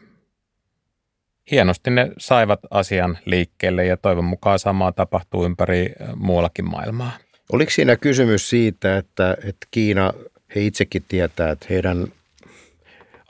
hienosti 1.52 1.90
ne 1.90 2.12
saivat 2.18 2.60
asian 2.72 3.18
liikkeelle 3.26 3.86
ja 3.86 3.98
toivon 3.98 4.26
mukaan 4.26 4.60
samaa 4.60 4.92
tapahtuu 4.92 5.46
ympäri 5.46 5.94
muuallakin 6.16 6.70
maailmaa. 6.70 7.12
Oliko 7.54 7.72
siinä 7.72 7.96
kysymys 7.96 8.50
siitä, 8.50 8.98
että, 8.98 9.38
että 9.44 9.68
Kiina 9.72 10.14
he 10.56 10.66
itsekin 10.66 11.04
tietää, 11.08 11.52
että 11.52 11.66
heidän 11.70 12.08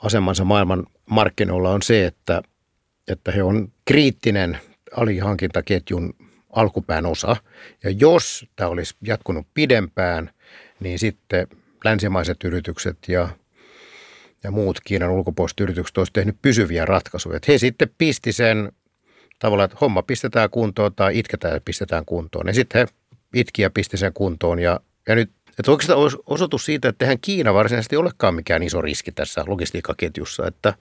asemansa 0.02 0.44
maailman 0.44 0.86
markkinoilla 1.10 1.70
on 1.70 1.82
se, 1.82 2.06
että, 2.06 2.42
että 3.08 3.32
he 3.32 3.42
on 3.42 3.72
kriittinen 3.84 4.58
alihankintaketjun 4.96 6.14
alkupään 6.52 7.06
osa. 7.06 7.36
Ja 7.84 7.90
jos 7.90 8.46
tämä 8.56 8.70
olisi 8.70 8.94
jatkunut 9.02 9.46
pidempään, 9.54 10.30
niin 10.80 10.98
sitten 10.98 11.46
länsimaiset 11.84 12.44
yritykset 12.44 12.98
ja, 13.08 13.28
ja 14.44 14.50
muut 14.50 14.80
Kiinan 14.80 15.10
ulkopuoliset 15.10 15.60
yritykset 15.60 15.98
olisivat 15.98 16.14
tehnyt 16.14 16.36
pysyviä 16.42 16.84
ratkaisuja. 16.84 17.36
Että 17.36 17.52
he 17.52 17.58
sitten 17.58 17.90
pisti 17.98 18.32
sen 18.32 18.72
tavallaan, 19.38 19.64
että 19.64 19.78
homma 19.80 20.02
pistetään 20.02 20.50
kuntoon 20.50 20.94
tai 20.94 21.18
itketään 21.18 21.54
ja 21.54 21.60
pistetään 21.64 22.04
kuntoon. 22.04 22.46
Ja 22.46 22.54
sitten 22.54 22.78
he 22.80 22.94
itki 23.34 23.62
ja 23.62 23.70
pisti 23.70 23.96
sen 23.96 24.12
kuntoon 24.12 24.58
ja, 24.58 24.80
ja 25.08 25.14
nyt 25.14 25.30
että 25.58 25.70
oikeastaan 25.70 26.00
osoitus 26.26 26.64
siitä, 26.64 26.88
että 26.88 27.04
eihän 27.04 27.20
Kiina 27.20 27.54
varsinaisesti 27.54 27.96
olekaan 27.96 28.34
mikään 28.34 28.62
iso 28.62 28.80
riski 28.80 29.12
tässä 29.12 29.44
logistiikkaketjussa, 29.46 30.46
että 30.46 30.74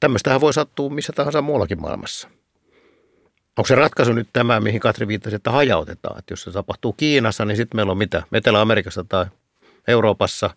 tämmöistähän 0.00 0.40
voi 0.40 0.52
sattua 0.52 0.90
missä 0.90 1.12
tahansa 1.16 1.42
muuallakin 1.42 1.80
maailmassa. 1.80 2.28
Onko 3.58 3.66
se 3.66 3.74
ratkaisu 3.74 4.12
nyt 4.12 4.28
tämä, 4.32 4.60
mihin 4.60 4.80
Katri 4.80 5.08
viittasi, 5.08 5.36
että 5.36 5.50
hajautetaan? 5.50 6.18
Että 6.18 6.32
jos 6.32 6.42
se 6.42 6.50
tapahtuu 6.50 6.92
Kiinassa, 6.92 7.44
niin 7.44 7.56
sitten 7.56 7.76
meillä 7.76 7.92
on 7.92 7.98
mitä? 7.98 8.22
Etelä-Amerikassa 8.32 9.04
tai 9.08 9.26
Euroopassa. 9.88 10.50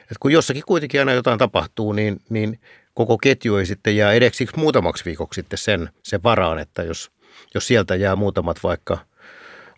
Että 0.00 0.16
kun 0.20 0.32
jossakin 0.32 0.62
kuitenkin 0.66 1.00
aina 1.00 1.12
jotain 1.12 1.38
tapahtuu, 1.38 1.92
niin, 1.92 2.20
niin 2.28 2.60
koko 2.94 3.18
ketju 3.18 3.56
ei 3.56 3.66
sitten 3.66 3.96
jää 3.96 4.12
edeksi 4.12 4.46
muutamaksi 4.56 5.04
viikoksi 5.04 5.40
sitten 5.40 5.58
sen, 5.58 5.90
sen 6.02 6.22
varaan, 6.22 6.58
että 6.58 6.82
jos, 6.82 7.10
jos 7.54 7.66
sieltä 7.66 7.94
jää 7.94 8.16
muutamat 8.16 8.62
vaikka 8.62 8.98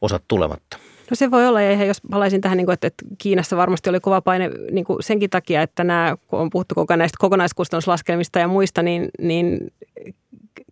osat 0.00 0.22
tulematta. 0.28 0.76
No 1.10 1.14
se 1.14 1.30
voi 1.30 1.46
olla, 1.46 1.62
ja 1.62 1.84
jos 1.84 2.00
palaisin 2.10 2.40
tähän, 2.40 2.58
niin 2.58 2.70
että, 2.70 2.86
että 2.86 3.04
Kiinassa 3.18 3.56
varmasti 3.56 3.90
oli 3.90 4.00
kova 4.00 4.20
paine 4.20 4.50
niin 4.70 4.84
kuin 4.84 5.02
senkin 5.02 5.30
takia, 5.30 5.62
että 5.62 5.84
nämä, 5.84 6.16
kun 6.26 6.38
on 6.38 6.50
puhuttu 6.50 6.74
koko 6.74 6.96
näistä 6.96 7.16
kokonaiskustannuslaskelmista 7.20 8.38
ja 8.38 8.48
muista, 8.48 8.82
niin, 8.82 9.08
niin 9.18 9.72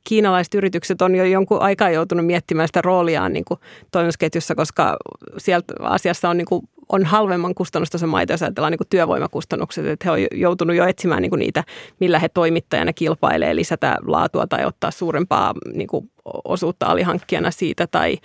kiinalaiset 0.04 0.54
yritykset 0.54 1.02
on 1.02 1.14
jo 1.14 1.24
jonkun 1.24 1.62
aikaa 1.62 1.90
joutunut 1.90 2.26
miettimään 2.26 2.68
sitä 2.68 2.82
rooliaan 2.82 3.32
niin 3.32 3.44
kuin 3.44 3.60
toimitusketjussa, 3.90 4.54
koska 4.54 4.96
sieltä 5.38 5.74
asiassa 5.80 6.28
on 6.28 6.36
niin 6.36 6.46
kuin 6.46 6.68
on 6.88 7.04
halvemman 7.04 7.54
kustannustason 7.54 8.08
maita, 8.08 8.32
jos 8.32 8.42
ajatellaan 8.42 8.70
niin 8.70 8.78
kuin 8.78 8.88
työvoimakustannukset, 8.88 9.86
että 9.86 10.04
he 10.04 10.10
on 10.10 10.18
joutunut 10.40 10.76
jo 10.76 10.86
etsimään 10.86 11.22
niin 11.22 11.30
kuin 11.30 11.40
niitä, 11.40 11.64
millä 12.00 12.18
he 12.18 12.28
toimittajana 12.28 12.92
kilpailee, 12.92 13.56
lisätä 13.56 13.96
laatua 14.06 14.46
tai 14.46 14.64
ottaa 14.64 14.90
suurempaa 14.90 15.54
niin 15.74 15.88
kuin 15.88 16.10
osuutta 16.44 16.86
alihankkijana 16.86 17.50
siitä 17.50 17.86
tai, 17.86 18.18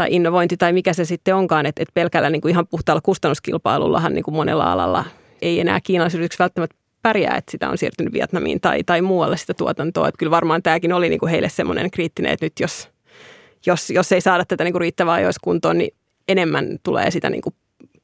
tai 0.00 0.08
innovointi 0.10 0.56
tai 0.56 0.72
mikä 0.72 0.92
se 0.92 1.04
sitten 1.04 1.34
onkaan, 1.34 1.66
että, 1.66 1.82
että 1.82 1.92
pelkällä 1.94 2.30
niin 2.30 2.40
kuin 2.40 2.50
ihan 2.50 2.66
puhtaalla 2.66 3.00
kustannuskilpailullahan 3.00 4.14
niin 4.14 4.22
kuin 4.22 4.34
monella 4.34 4.72
alalla 4.72 5.04
ei 5.42 5.60
enää 5.60 5.80
kiinalaisyritykset 5.80 6.38
välttämättä 6.38 6.76
pärjää, 7.02 7.36
että 7.36 7.50
sitä 7.50 7.70
on 7.70 7.78
siirtynyt 7.78 8.12
Vietnamiin 8.12 8.60
tai, 8.60 8.84
tai 8.84 9.02
muualle 9.02 9.36
sitä 9.36 9.54
tuotantoa. 9.54 10.08
Että 10.08 10.18
kyllä 10.18 10.30
varmaan 10.30 10.62
tämäkin 10.62 10.92
oli 10.92 11.08
niin 11.08 11.20
kuin 11.20 11.30
heille 11.30 11.48
semmoinen 11.48 11.90
kriittinen, 11.90 12.32
että 12.32 12.46
nyt 12.46 12.52
jos, 12.60 12.88
jos, 13.66 13.90
jos 13.90 14.12
ei 14.12 14.20
saada 14.20 14.44
tätä 14.44 14.64
niin 14.64 14.72
kuin 14.72 14.80
riittävää 14.80 15.14
ajoissa 15.14 15.40
kuntoon, 15.44 15.78
niin 15.78 15.94
enemmän 16.28 16.78
tulee 16.82 17.10
sitä 17.10 17.30
niin 17.30 17.42
kuin 17.42 17.54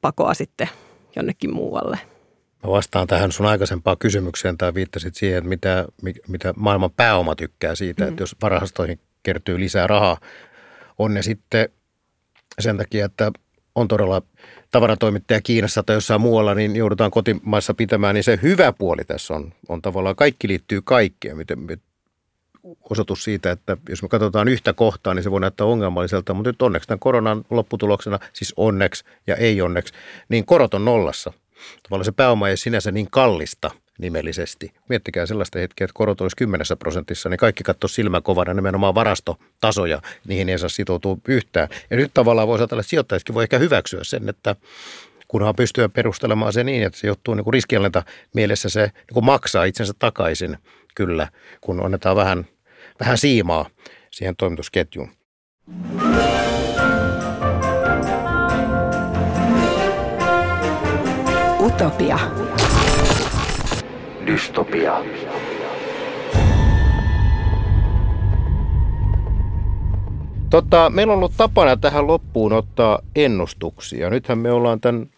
pakoa 0.01 0.33
sitten 0.33 0.69
jonnekin 1.15 1.53
muualle. 1.53 1.99
Mä 2.63 2.71
vastaan 2.71 3.07
tähän 3.07 3.31
sun 3.31 3.45
aikaisempaan 3.45 3.97
kysymykseen 3.97 4.57
tai 4.57 4.73
viittasit 4.73 5.15
siihen, 5.15 5.37
että 5.37 5.49
mitä, 5.49 5.85
mitä 6.27 6.53
maailman 6.55 6.91
pääoma 6.91 7.35
tykkää 7.35 7.75
siitä, 7.75 8.03
mm-hmm. 8.03 8.13
että 8.13 8.23
jos 8.23 8.35
varastoihin 8.41 8.99
kertyy 9.23 9.59
lisää 9.59 9.87
rahaa, 9.87 10.17
on 10.97 11.13
ne 11.13 11.21
sitten 11.21 11.69
sen 12.59 12.77
takia, 12.77 13.05
että 13.05 13.31
on 13.75 13.87
todella 13.87 14.21
tavaratoimittaja 14.71 15.41
Kiinassa 15.41 15.83
tai 15.83 15.95
jossain 15.95 16.21
muualla, 16.21 16.55
niin 16.55 16.75
joudutaan 16.75 17.11
kotimaassa 17.11 17.73
pitämään, 17.73 18.15
niin 18.15 18.23
se 18.23 18.39
hyvä 18.41 18.73
puoli 18.73 19.03
tässä 19.03 19.33
on, 19.33 19.53
on 19.69 19.81
tavallaan, 19.81 20.15
kaikki 20.15 20.47
liittyy 20.47 20.81
kaikkeen, 20.81 21.37
miten, 21.37 21.59
osoitus 22.89 23.23
siitä, 23.23 23.51
että 23.51 23.77
jos 23.89 24.01
me 24.01 24.07
katsotaan 24.07 24.47
yhtä 24.47 24.73
kohtaa, 24.73 25.13
niin 25.13 25.23
se 25.23 25.31
voi 25.31 25.41
näyttää 25.41 25.67
ongelmalliselta, 25.67 26.33
mutta 26.33 26.49
nyt 26.49 26.61
onneksi 26.61 26.87
tämän 26.87 26.99
koronan 26.99 27.45
lopputuloksena, 27.49 28.19
siis 28.33 28.53
onneksi 28.57 29.05
ja 29.27 29.35
ei 29.35 29.61
onneksi, 29.61 29.93
niin 30.29 30.45
korot 30.45 30.73
on 30.73 30.85
nollassa. 30.85 31.33
Tavallaan 31.83 32.05
se 32.05 32.11
pääoma 32.11 32.49
ei 32.49 32.57
sinänsä 32.57 32.91
niin 32.91 33.07
kallista 33.11 33.71
nimellisesti. 33.97 34.71
Miettikää 34.89 35.25
sellaista 35.25 35.59
hetkeä, 35.59 35.85
että 35.85 35.93
korot 35.93 36.21
olisi 36.21 36.35
10 36.35 36.65
prosentissa, 36.79 37.29
niin 37.29 37.37
kaikki 37.37 37.63
katsoo 37.63 37.87
silmäkovana 37.87 38.53
nimenomaan 38.53 38.95
varastotasoja, 38.95 40.01
niihin 40.27 40.49
ei 40.49 40.59
saa 40.59 40.69
sitoutua 40.69 41.17
yhtään. 41.27 41.67
Ja 41.89 41.97
nyt 41.97 42.11
tavallaan 42.13 42.47
voisi 42.47 42.61
ajatella, 42.61 42.81
että 42.81 42.89
sijoittajatkin 42.89 43.35
voi 43.35 43.43
ehkä 43.43 43.57
hyväksyä 43.57 44.03
sen, 44.03 44.29
että 44.29 44.55
kunhan 45.27 45.55
pystyy 45.55 45.87
perustelemaan 45.87 46.53
se 46.53 46.63
niin, 46.63 46.83
että 46.83 46.99
se 46.99 47.07
johtuu 47.07 47.33
niin 47.33 47.53
riskialenta 47.53 48.03
mielessä 48.33 48.69
se 48.69 48.91
niin 49.13 49.25
maksaa 49.25 49.63
itsensä 49.63 49.93
takaisin 49.99 50.57
kyllä, 50.95 51.27
kun 51.61 51.85
annetaan 51.85 52.15
vähän– 52.15 52.45
vähän 52.99 53.17
siimaa 53.17 53.69
siihen 54.11 54.35
toimitusketjuun. 54.35 55.09
Utopia. 61.59 62.19
Dystopia. 64.27 65.03
Totta, 70.49 70.89
meillä 70.89 71.13
on 71.13 71.17
ollut 71.17 71.33
tapana 71.37 71.77
tähän 71.77 72.07
loppuun 72.07 72.53
ottaa 72.53 72.99
ennustuksia. 73.15 74.09
Nythän 74.09 74.37
me 74.37 74.51
ollaan 74.51 74.81
tämän 74.81 75.09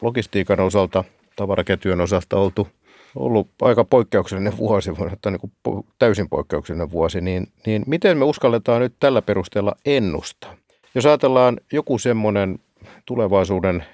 logistiikan 0.00 0.60
osalta, 0.60 1.04
tavaraketjujen 1.36 2.00
osalta 2.00 2.36
oltu– 2.36 2.68
ollut 3.16 3.48
aika 3.62 3.84
poikkeuksellinen 3.84 4.56
vuosi, 4.56 4.90
sanoa 4.94 5.10
niin 5.30 5.52
täysin 5.98 6.28
poikkeuksellinen 6.28 6.90
vuosi, 6.90 7.20
niin, 7.20 7.48
niin 7.66 7.82
miten 7.86 8.18
me 8.18 8.24
uskalletaan 8.24 8.80
nyt 8.80 8.94
tällä 9.00 9.22
perusteella 9.22 9.76
ennustaa? 9.86 10.54
Jos 10.94 11.06
ajatellaan 11.06 11.60
joku 11.72 11.98
semmoinen 11.98 12.58
tulevaisuuden 13.04 13.84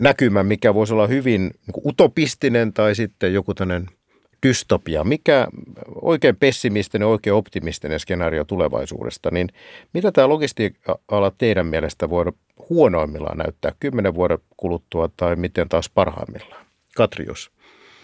näkymä, 0.00 0.42
mikä 0.42 0.74
voisi 0.74 0.94
olla 0.94 1.06
hyvin 1.06 1.42
niin 1.42 1.82
utopistinen 1.86 2.72
tai 2.72 2.94
sitten 2.94 3.34
joku 3.34 3.54
tämmöinen 3.54 3.86
dystopia, 4.46 5.04
mikä 5.04 5.46
oikein 6.02 6.36
pessimistinen, 6.36 7.08
oikein 7.08 7.34
optimistinen 7.34 8.00
skenaario 8.00 8.44
tulevaisuudesta, 8.44 9.30
niin 9.30 9.48
mitä 9.92 10.12
tämä 10.12 10.28
logistiikka-ala 10.28 11.32
teidän 11.38 11.66
mielestä 11.66 12.10
voi 12.10 12.24
huonoimmillaan 12.70 13.38
näyttää 13.38 13.72
kymmenen 13.80 14.14
vuoden 14.14 14.38
kuluttua 14.56 15.10
tai 15.16 15.36
miten 15.36 15.68
taas 15.68 15.90
parhaimmillaan? 15.90 16.66
Katrius. 16.96 17.50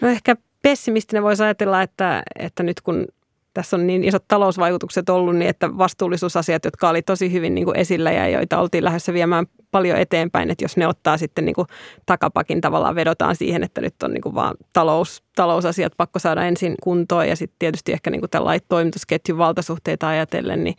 No 0.01 0.07
ehkä 0.07 0.35
pessimistinen 0.61 1.23
voisi 1.23 1.43
ajatella, 1.43 1.81
että, 1.81 2.23
että 2.39 2.63
nyt 2.63 2.81
kun 2.81 3.07
tässä 3.53 3.77
on 3.77 3.87
niin 3.87 4.03
isot 4.03 4.23
talousvaikutukset 4.27 5.09
ollut, 5.09 5.35
niin 5.35 5.49
että 5.49 5.77
vastuullisuusasiat, 5.77 6.65
jotka 6.65 6.89
oli 6.89 7.01
tosi 7.01 7.31
hyvin 7.31 7.55
niin 7.55 7.65
kuin 7.65 7.77
esillä 7.77 8.11
ja 8.11 8.27
joita 8.27 8.59
oltiin 8.59 8.83
lähdössä 8.83 9.13
viemään 9.13 9.45
paljon 9.71 9.97
eteenpäin, 9.97 10.51
että 10.51 10.63
jos 10.63 10.77
ne 10.77 10.87
ottaa 10.87 11.17
sitten 11.17 11.45
niin 11.45 11.55
kuin 11.55 11.67
takapakin 12.05 12.61
tavallaan 12.61 12.95
vedotaan 12.95 13.35
siihen, 13.35 13.63
että 13.63 13.81
nyt 13.81 14.03
on 14.03 14.13
niin 14.13 14.21
kuin 14.21 14.35
vaan 14.35 14.55
talous, 14.73 15.23
talousasiat 15.35 15.93
pakko 15.97 16.19
saada 16.19 16.45
ensin 16.45 16.75
kuntoon 16.83 17.27
ja 17.27 17.35
sitten 17.35 17.55
tietysti 17.59 17.93
ehkä 17.93 18.09
niin 18.09 18.21
kuin 18.21 18.29
tällainen 18.29 18.65
toimitusketjun 18.69 19.37
valtasuhteita 19.37 20.07
ajatellen, 20.07 20.63
niin 20.63 20.75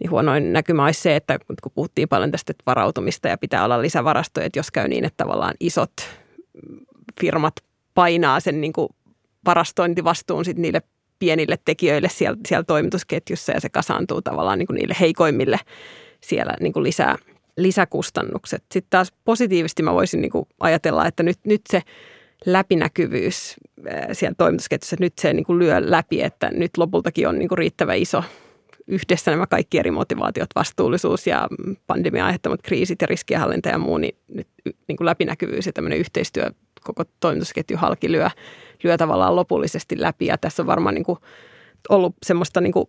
niin 0.00 0.10
huonoin 0.10 0.52
näkymä 0.52 0.84
olisi 0.84 1.00
se, 1.00 1.16
että 1.16 1.38
kun 1.62 1.72
puhuttiin 1.74 2.08
paljon 2.08 2.30
tästä 2.30 2.52
varautumista 2.66 3.28
ja 3.28 3.38
pitää 3.38 3.64
olla 3.64 3.82
lisävarastoja, 3.82 4.46
että 4.46 4.58
jos 4.58 4.70
käy 4.70 4.88
niin, 4.88 5.04
että 5.04 5.24
tavallaan 5.24 5.54
isot 5.60 5.92
firmat 7.20 7.54
painaa 7.94 8.40
sen 8.40 8.60
niin 8.60 8.72
kuin 8.72 8.88
varastointivastuun 9.46 10.44
sitten 10.44 10.62
niille 10.62 10.82
pienille 11.18 11.58
tekijöille 11.64 12.08
siellä, 12.08 12.38
siellä 12.48 12.64
toimitusketjussa 12.64 13.52
ja 13.52 13.60
se 13.60 13.68
kasaantuu 13.68 14.22
tavallaan 14.22 14.58
niin 14.58 14.66
kuin 14.66 14.74
niille 14.74 14.96
heikoimmille 15.00 15.58
siellä 16.20 16.54
niin 16.60 16.72
kuin 16.72 16.82
lisää, 16.82 17.16
lisäkustannukset. 17.56 18.64
Sitten 18.72 18.90
taas 18.90 19.12
positiivisesti 19.24 19.82
mä 19.82 19.94
voisin 19.94 20.20
niin 20.20 20.30
kuin 20.30 20.46
ajatella, 20.60 21.06
että 21.06 21.22
nyt, 21.22 21.38
nyt 21.44 21.62
se 21.70 21.82
läpinäkyvyys 22.46 23.54
siellä 24.12 24.34
toimitusketjussa, 24.38 24.96
nyt 25.00 25.18
se 25.18 25.32
niin 25.32 25.44
kuin 25.44 25.58
lyö 25.58 25.90
läpi, 25.90 26.22
että 26.22 26.50
nyt 26.50 26.76
lopultakin 26.76 27.28
on 27.28 27.38
niin 27.38 27.48
kuin 27.48 27.58
riittävä 27.58 27.94
iso 27.94 28.24
yhdessä 28.86 29.30
nämä 29.30 29.46
kaikki 29.46 29.78
eri 29.78 29.90
motivaatiot, 29.90 30.50
vastuullisuus 30.54 31.26
ja 31.26 31.48
pandemia 31.86 32.26
aiheuttamat 32.26 32.62
kriisit 32.62 33.00
ja 33.00 33.06
riskienhallinta 33.06 33.68
ja 33.68 33.78
muu, 33.78 33.98
niin 33.98 34.16
nyt 34.28 34.48
niin 34.88 34.96
kuin 34.96 35.06
läpinäkyvyys 35.06 35.66
ja 35.66 35.72
tämmöinen 35.72 35.98
yhteistyö 35.98 36.50
koko 36.84 37.04
toimitusketju 37.20 37.76
halki 37.76 38.12
lyö, 38.12 38.28
lyö 38.84 38.96
tavallaan 38.96 39.36
lopullisesti 39.36 40.00
läpi. 40.00 40.26
Ja 40.26 40.38
tässä 40.38 40.62
on 40.62 40.66
varmaan 40.66 40.94
niin 40.94 41.04
kuin 41.04 41.18
ollut 41.88 42.14
semmoista, 42.22 42.60
niin 42.60 42.72
kuin, 42.72 42.86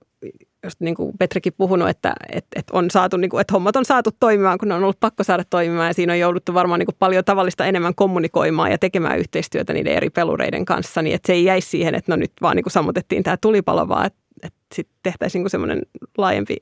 just 0.63 0.79
niin 0.79 0.95
kuin 0.95 1.17
Petrikin 1.17 1.53
puhunut, 1.57 1.89
että, 1.89 2.13
että, 2.29 2.59
että, 2.59 2.77
on 2.77 2.91
saatu, 2.91 3.17
niin 3.17 3.29
kuin, 3.29 3.41
että 3.41 3.53
hommat 3.53 3.75
on 3.75 3.85
saatu 3.85 4.09
toimimaan, 4.19 4.57
kun 4.57 4.67
ne 4.67 4.75
on 4.75 4.83
ollut 4.83 4.99
pakko 4.99 5.23
saada 5.23 5.43
toimimaan. 5.49 5.87
Ja 5.87 5.93
siinä 5.93 6.13
on 6.13 6.19
jouduttu 6.19 6.53
varmaan 6.53 6.79
niin 6.79 6.85
kuin 6.85 6.95
paljon 6.99 7.25
tavallista 7.25 7.65
enemmän 7.65 7.95
kommunikoimaan 7.95 8.71
ja 8.71 8.77
tekemään 8.77 9.19
yhteistyötä 9.19 9.73
niiden 9.73 9.93
eri 9.93 10.09
pelureiden 10.09 10.65
kanssa, 10.65 11.01
niin 11.01 11.15
että 11.15 11.27
se 11.27 11.33
ei 11.33 11.43
jäisi 11.43 11.69
siihen, 11.69 11.95
että 11.95 12.11
no 12.11 12.15
nyt 12.15 12.31
vaan 12.41 12.55
niin 12.55 12.63
kuin 12.63 12.73
sammutettiin 12.73 13.23
tämä 13.23 13.37
tulipalo, 13.37 13.87
vaan 13.87 14.05
että, 14.05 14.19
että 14.43 14.59
sitten 14.75 14.97
tehtäisiin 15.03 15.43
niin 15.43 15.49
semmoinen 15.49 15.81
laajempi 16.17 16.57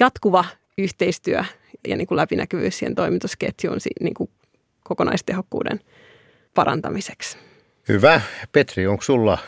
jatkuva 0.00 0.44
yhteistyö 0.78 1.44
ja 1.88 1.96
niin 1.96 2.06
kuin 2.06 2.16
läpinäkyvyys 2.16 2.78
siihen 2.78 2.94
toimitusketjuun 2.94 3.78
niin 4.00 4.14
kuin 4.14 4.30
kokonaistehokkuuden– 4.84 5.80
parantamiseksi. 6.58 7.38
Hyvä. 7.88 8.20
Petri, 8.52 8.86
onko 8.86 9.02
sulla 9.02 9.38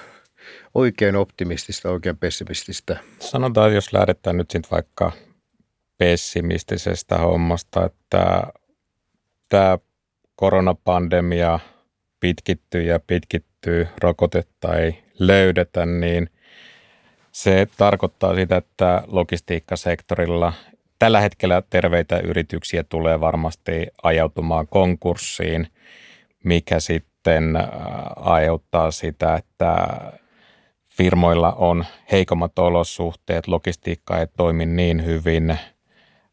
oikein 0.75 1.16
optimistista, 1.16 1.90
oikein 1.90 2.18
pessimististä? 2.18 2.96
Sanotaan, 3.18 3.75
jos 3.75 3.92
lähdetään 3.92 4.37
nyt 4.37 4.51
sitten 4.51 4.70
vaikka 4.70 5.12
pessimistisestä 5.99 7.18
hommasta, 7.18 7.87
että 7.87 8.42
tämä 9.49 9.79
koronapandemia 10.37 11.59
pitkittyy 12.20 12.83
ja 12.83 13.01
pitkittyy, 13.07 13.88
rokotetta 14.03 14.79
ei 14.79 15.03
löydetä, 15.18 15.87
niin 15.87 16.31
se 17.33 17.69
tarkoittaa 17.77 18.35
sitä, 18.35 18.57
että 18.57 19.03
logistiikkasektorilla 19.07 20.53
tällä 20.99 21.21
hetkellä 21.21 21.62
terveitä 21.71 22.19
yrityksiä 22.19 22.85
tulee 22.85 23.21
varmasti 23.21 23.87
ajautumaan 24.03 24.66
konkurssiin– 24.66 25.66
mikä 26.45 26.81
sitten 26.81 27.57
äh, 27.57 27.64
aiheuttaa 28.16 28.90
sitä, 28.90 29.35
että 29.35 29.88
firmoilla 30.88 31.53
on 31.53 31.85
heikommat 32.12 32.59
olosuhteet, 32.59 33.49
logistiikka 33.49 34.19
ei 34.19 34.27
toimi 34.37 34.66
niin 34.66 35.05
hyvin, 35.05 35.59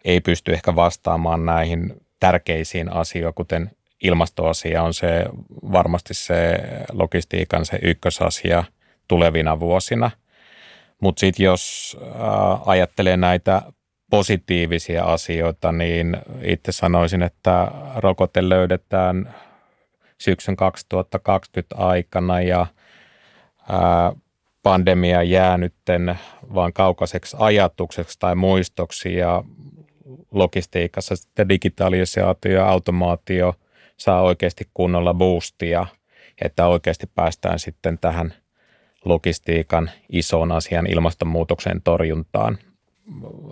ei 0.06 0.22
pysty 0.22 0.54
ehkä 0.54 0.76
vastaamaan 0.76 1.46
näihin 1.46 2.02
tärkeisiin 2.20 2.94
asioihin, 2.94 3.34
kuten 3.34 3.72
ilmastoasia 4.04 4.84
on 4.84 4.94
se 4.94 5.26
varmasti 5.72 6.14
se 6.14 6.58
logistiikan 6.92 7.66
se 7.66 7.80
ykkösasia 7.82 8.64
tulevina 9.08 9.60
vuosina. 9.60 10.12
Mutta 11.02 11.20
sitten 11.20 11.44
jos 11.44 11.98
äh, 12.02 12.70
ajattelee 12.70 13.18
näitä 13.18 13.62
positiivisia 14.10 15.04
asioita, 15.04 15.72
niin 15.72 16.18
itse 16.42 16.72
sanoisin, 16.72 17.24
että 17.24 17.72
rokote 17.96 18.50
löydetään 18.50 19.36
syksyn 20.18 20.56
2020 20.56 21.76
aikana 21.78 22.42
ja 22.42 22.68
ää, 23.70 24.12
pandemia 24.64 25.24
jää 25.24 25.58
nytten 25.58 26.20
vaan 26.54 26.74
kaukaiseksi 26.74 27.38
ajatukseksi 27.40 28.20
tai 28.20 28.36
muistoksi 28.36 29.16
ja 29.16 29.44
logistiikassa 30.32 31.16
sitten 31.16 31.50
digitalisaatio 31.50 32.52
ja 32.52 32.70
automaatio 32.70 33.54
saa 33.98 34.22
oikeasti 34.22 34.70
kunnolla 34.74 35.14
boostia, 35.14 35.86
että 36.42 36.68
oikeasti 36.68 37.08
päästään 37.16 37.60
sitten 37.60 37.98
tähän 37.98 38.34
logistiikan 39.08 39.92
isoon 40.10 40.52
asian 40.52 40.88
ilmastonmuutoksen 40.88 41.82
torjuntaan, 41.82 42.58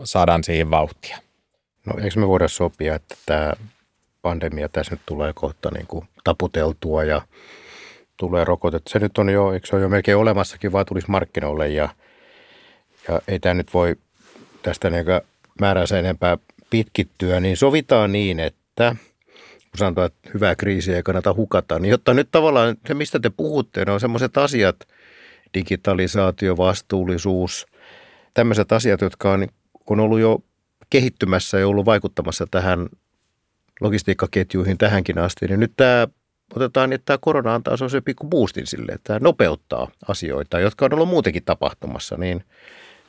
saadaan 0.04 0.44
siihen 0.44 0.72
vauhtia. 0.72 1.18
No 1.86 1.94
eikö 2.04 2.20
me 2.20 2.28
voida 2.28 2.48
sopia, 2.48 2.96
että 2.96 3.16
tämä 3.26 3.54
pandemia 4.22 4.70
tässä 4.70 4.92
nyt 4.92 5.02
tulee 5.06 5.34
kohta 5.34 5.70
niin 5.74 5.88
kuin 5.88 6.06
taputeltua 6.24 7.04
ja 7.04 7.22
tulee 8.18 8.44
rokotet. 8.44 8.84
Se 8.88 9.00
nyt 9.00 9.18
on 9.18 9.30
jo, 9.30 9.54
eikö 9.54 9.68
se 9.68 9.76
ole 9.76 9.84
jo 9.84 9.90
melkein 9.90 10.18
olemassakin, 10.18 10.72
vaan 10.72 10.86
tulisi 10.86 11.12
markkinoille 11.12 11.68
ja, 11.68 11.90
ja 13.08 13.22
ei 13.28 13.40
tämä 13.40 13.54
nyt 13.54 13.74
voi 13.74 13.96
tästä 14.62 14.90
niin 14.90 15.06
määränsä 15.62 16.00
enempää 16.00 16.38
pitkittyä, 16.70 17.40
niin 17.40 17.58
sovitaan 17.58 18.12
niin, 18.12 18.40
että 18.40 18.96
kun 19.76 19.78
sanotaan, 19.78 20.06
että 20.06 20.30
hyvää 20.34 20.56
kriisiä 20.56 20.96
ei 20.96 21.04
kannata 21.04 21.34
hukata, 21.34 21.80
niin 21.80 21.92
jotta 21.92 22.14
nyt 22.14 22.28
tavallaan 22.32 22.78
se, 22.88 22.94
mistä 22.94 23.20
te 23.20 23.30
puhutte, 23.30 23.86
ne 23.86 23.92
on 23.92 24.00
semmoiset 24.00 24.38
asiat, 24.38 24.76
digitalisaatio, 25.54 26.58
vastuullisuus, 26.58 27.68
tämmöiset 28.34 28.72
asiat, 28.72 29.02
jotka 29.02 29.32
on, 29.32 29.48
on 29.90 30.00
ollut 30.00 30.20
jo 30.20 30.40
kehittymässä 30.90 31.60
ja 31.60 31.68
ollut 31.68 31.86
vaikuttamassa 31.86 32.48
tähän 32.52 32.90
logistiikkaketjuihin 33.82 34.78
tähänkin 34.78 35.18
asti, 35.20 35.48
niin 35.48 35.60
nyt 35.60 35.74
tämä 35.78 36.08
otetaan, 36.56 36.94
että 36.94 37.06
tämä 37.06 37.18
korona 37.22 37.56
antaa 37.56 37.78
se 37.78 38.02
pikku 38.02 38.28
boostin 38.28 38.68
sille, 38.68 38.92
että 38.92 39.04
tämä 39.04 39.20
nopeuttaa 39.20 39.88
asioita, 40.08 40.60
jotka 40.60 40.86
on 40.86 40.94
ollut 40.94 41.10
muutenkin 41.10 41.44
tapahtumassa, 41.44 42.18
niin, 42.18 42.44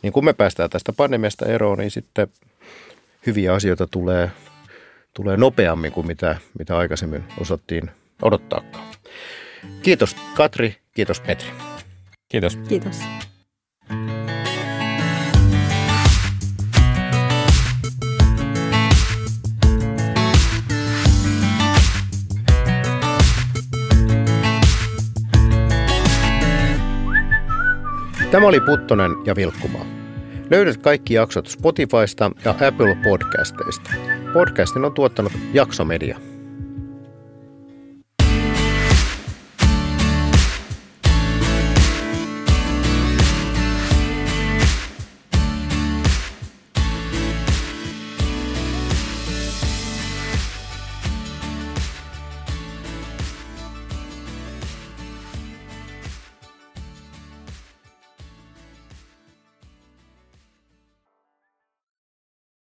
niin 0.03 0.13
kun 0.13 0.25
me 0.25 0.33
päästään 0.33 0.71
tästä 0.71 0.93
pandemiasta 0.93 1.47
eroon, 1.47 1.79
niin 1.79 1.91
sitten 1.91 2.29
hyviä 3.27 3.55
asioita 3.55 3.87
tulee, 3.87 4.31
tulee 5.15 5.37
nopeammin 5.37 5.93
kuin 5.93 6.07
mitä, 6.07 6.37
mitä 6.59 6.79
aikaisemmin 6.79 7.25
osattiin 7.41 7.91
odottaakaan. 8.23 8.87
Kiitos 9.83 10.17
Katri, 10.35 10.77
kiitos 10.95 11.21
Petri. 11.21 11.76
Kiitos. 12.29 12.57
Kiitos. 12.57 13.01
Tämä 28.31 28.47
oli 28.47 28.61
Puttonen 28.61 29.11
ja 29.27 29.37
Vilkkumaa. 29.37 29.87
Löydät 30.51 30.77
kaikki 30.77 31.15
jaksot 31.15 31.47
Spotifysta 31.47 32.31
ja 32.45 32.51
Apple 32.51 32.97
Podcasteista. 33.05 33.91
Podcastin 34.33 34.85
on 34.85 34.93
tuottanut 34.93 35.33
Jaksomedia. 35.53 36.26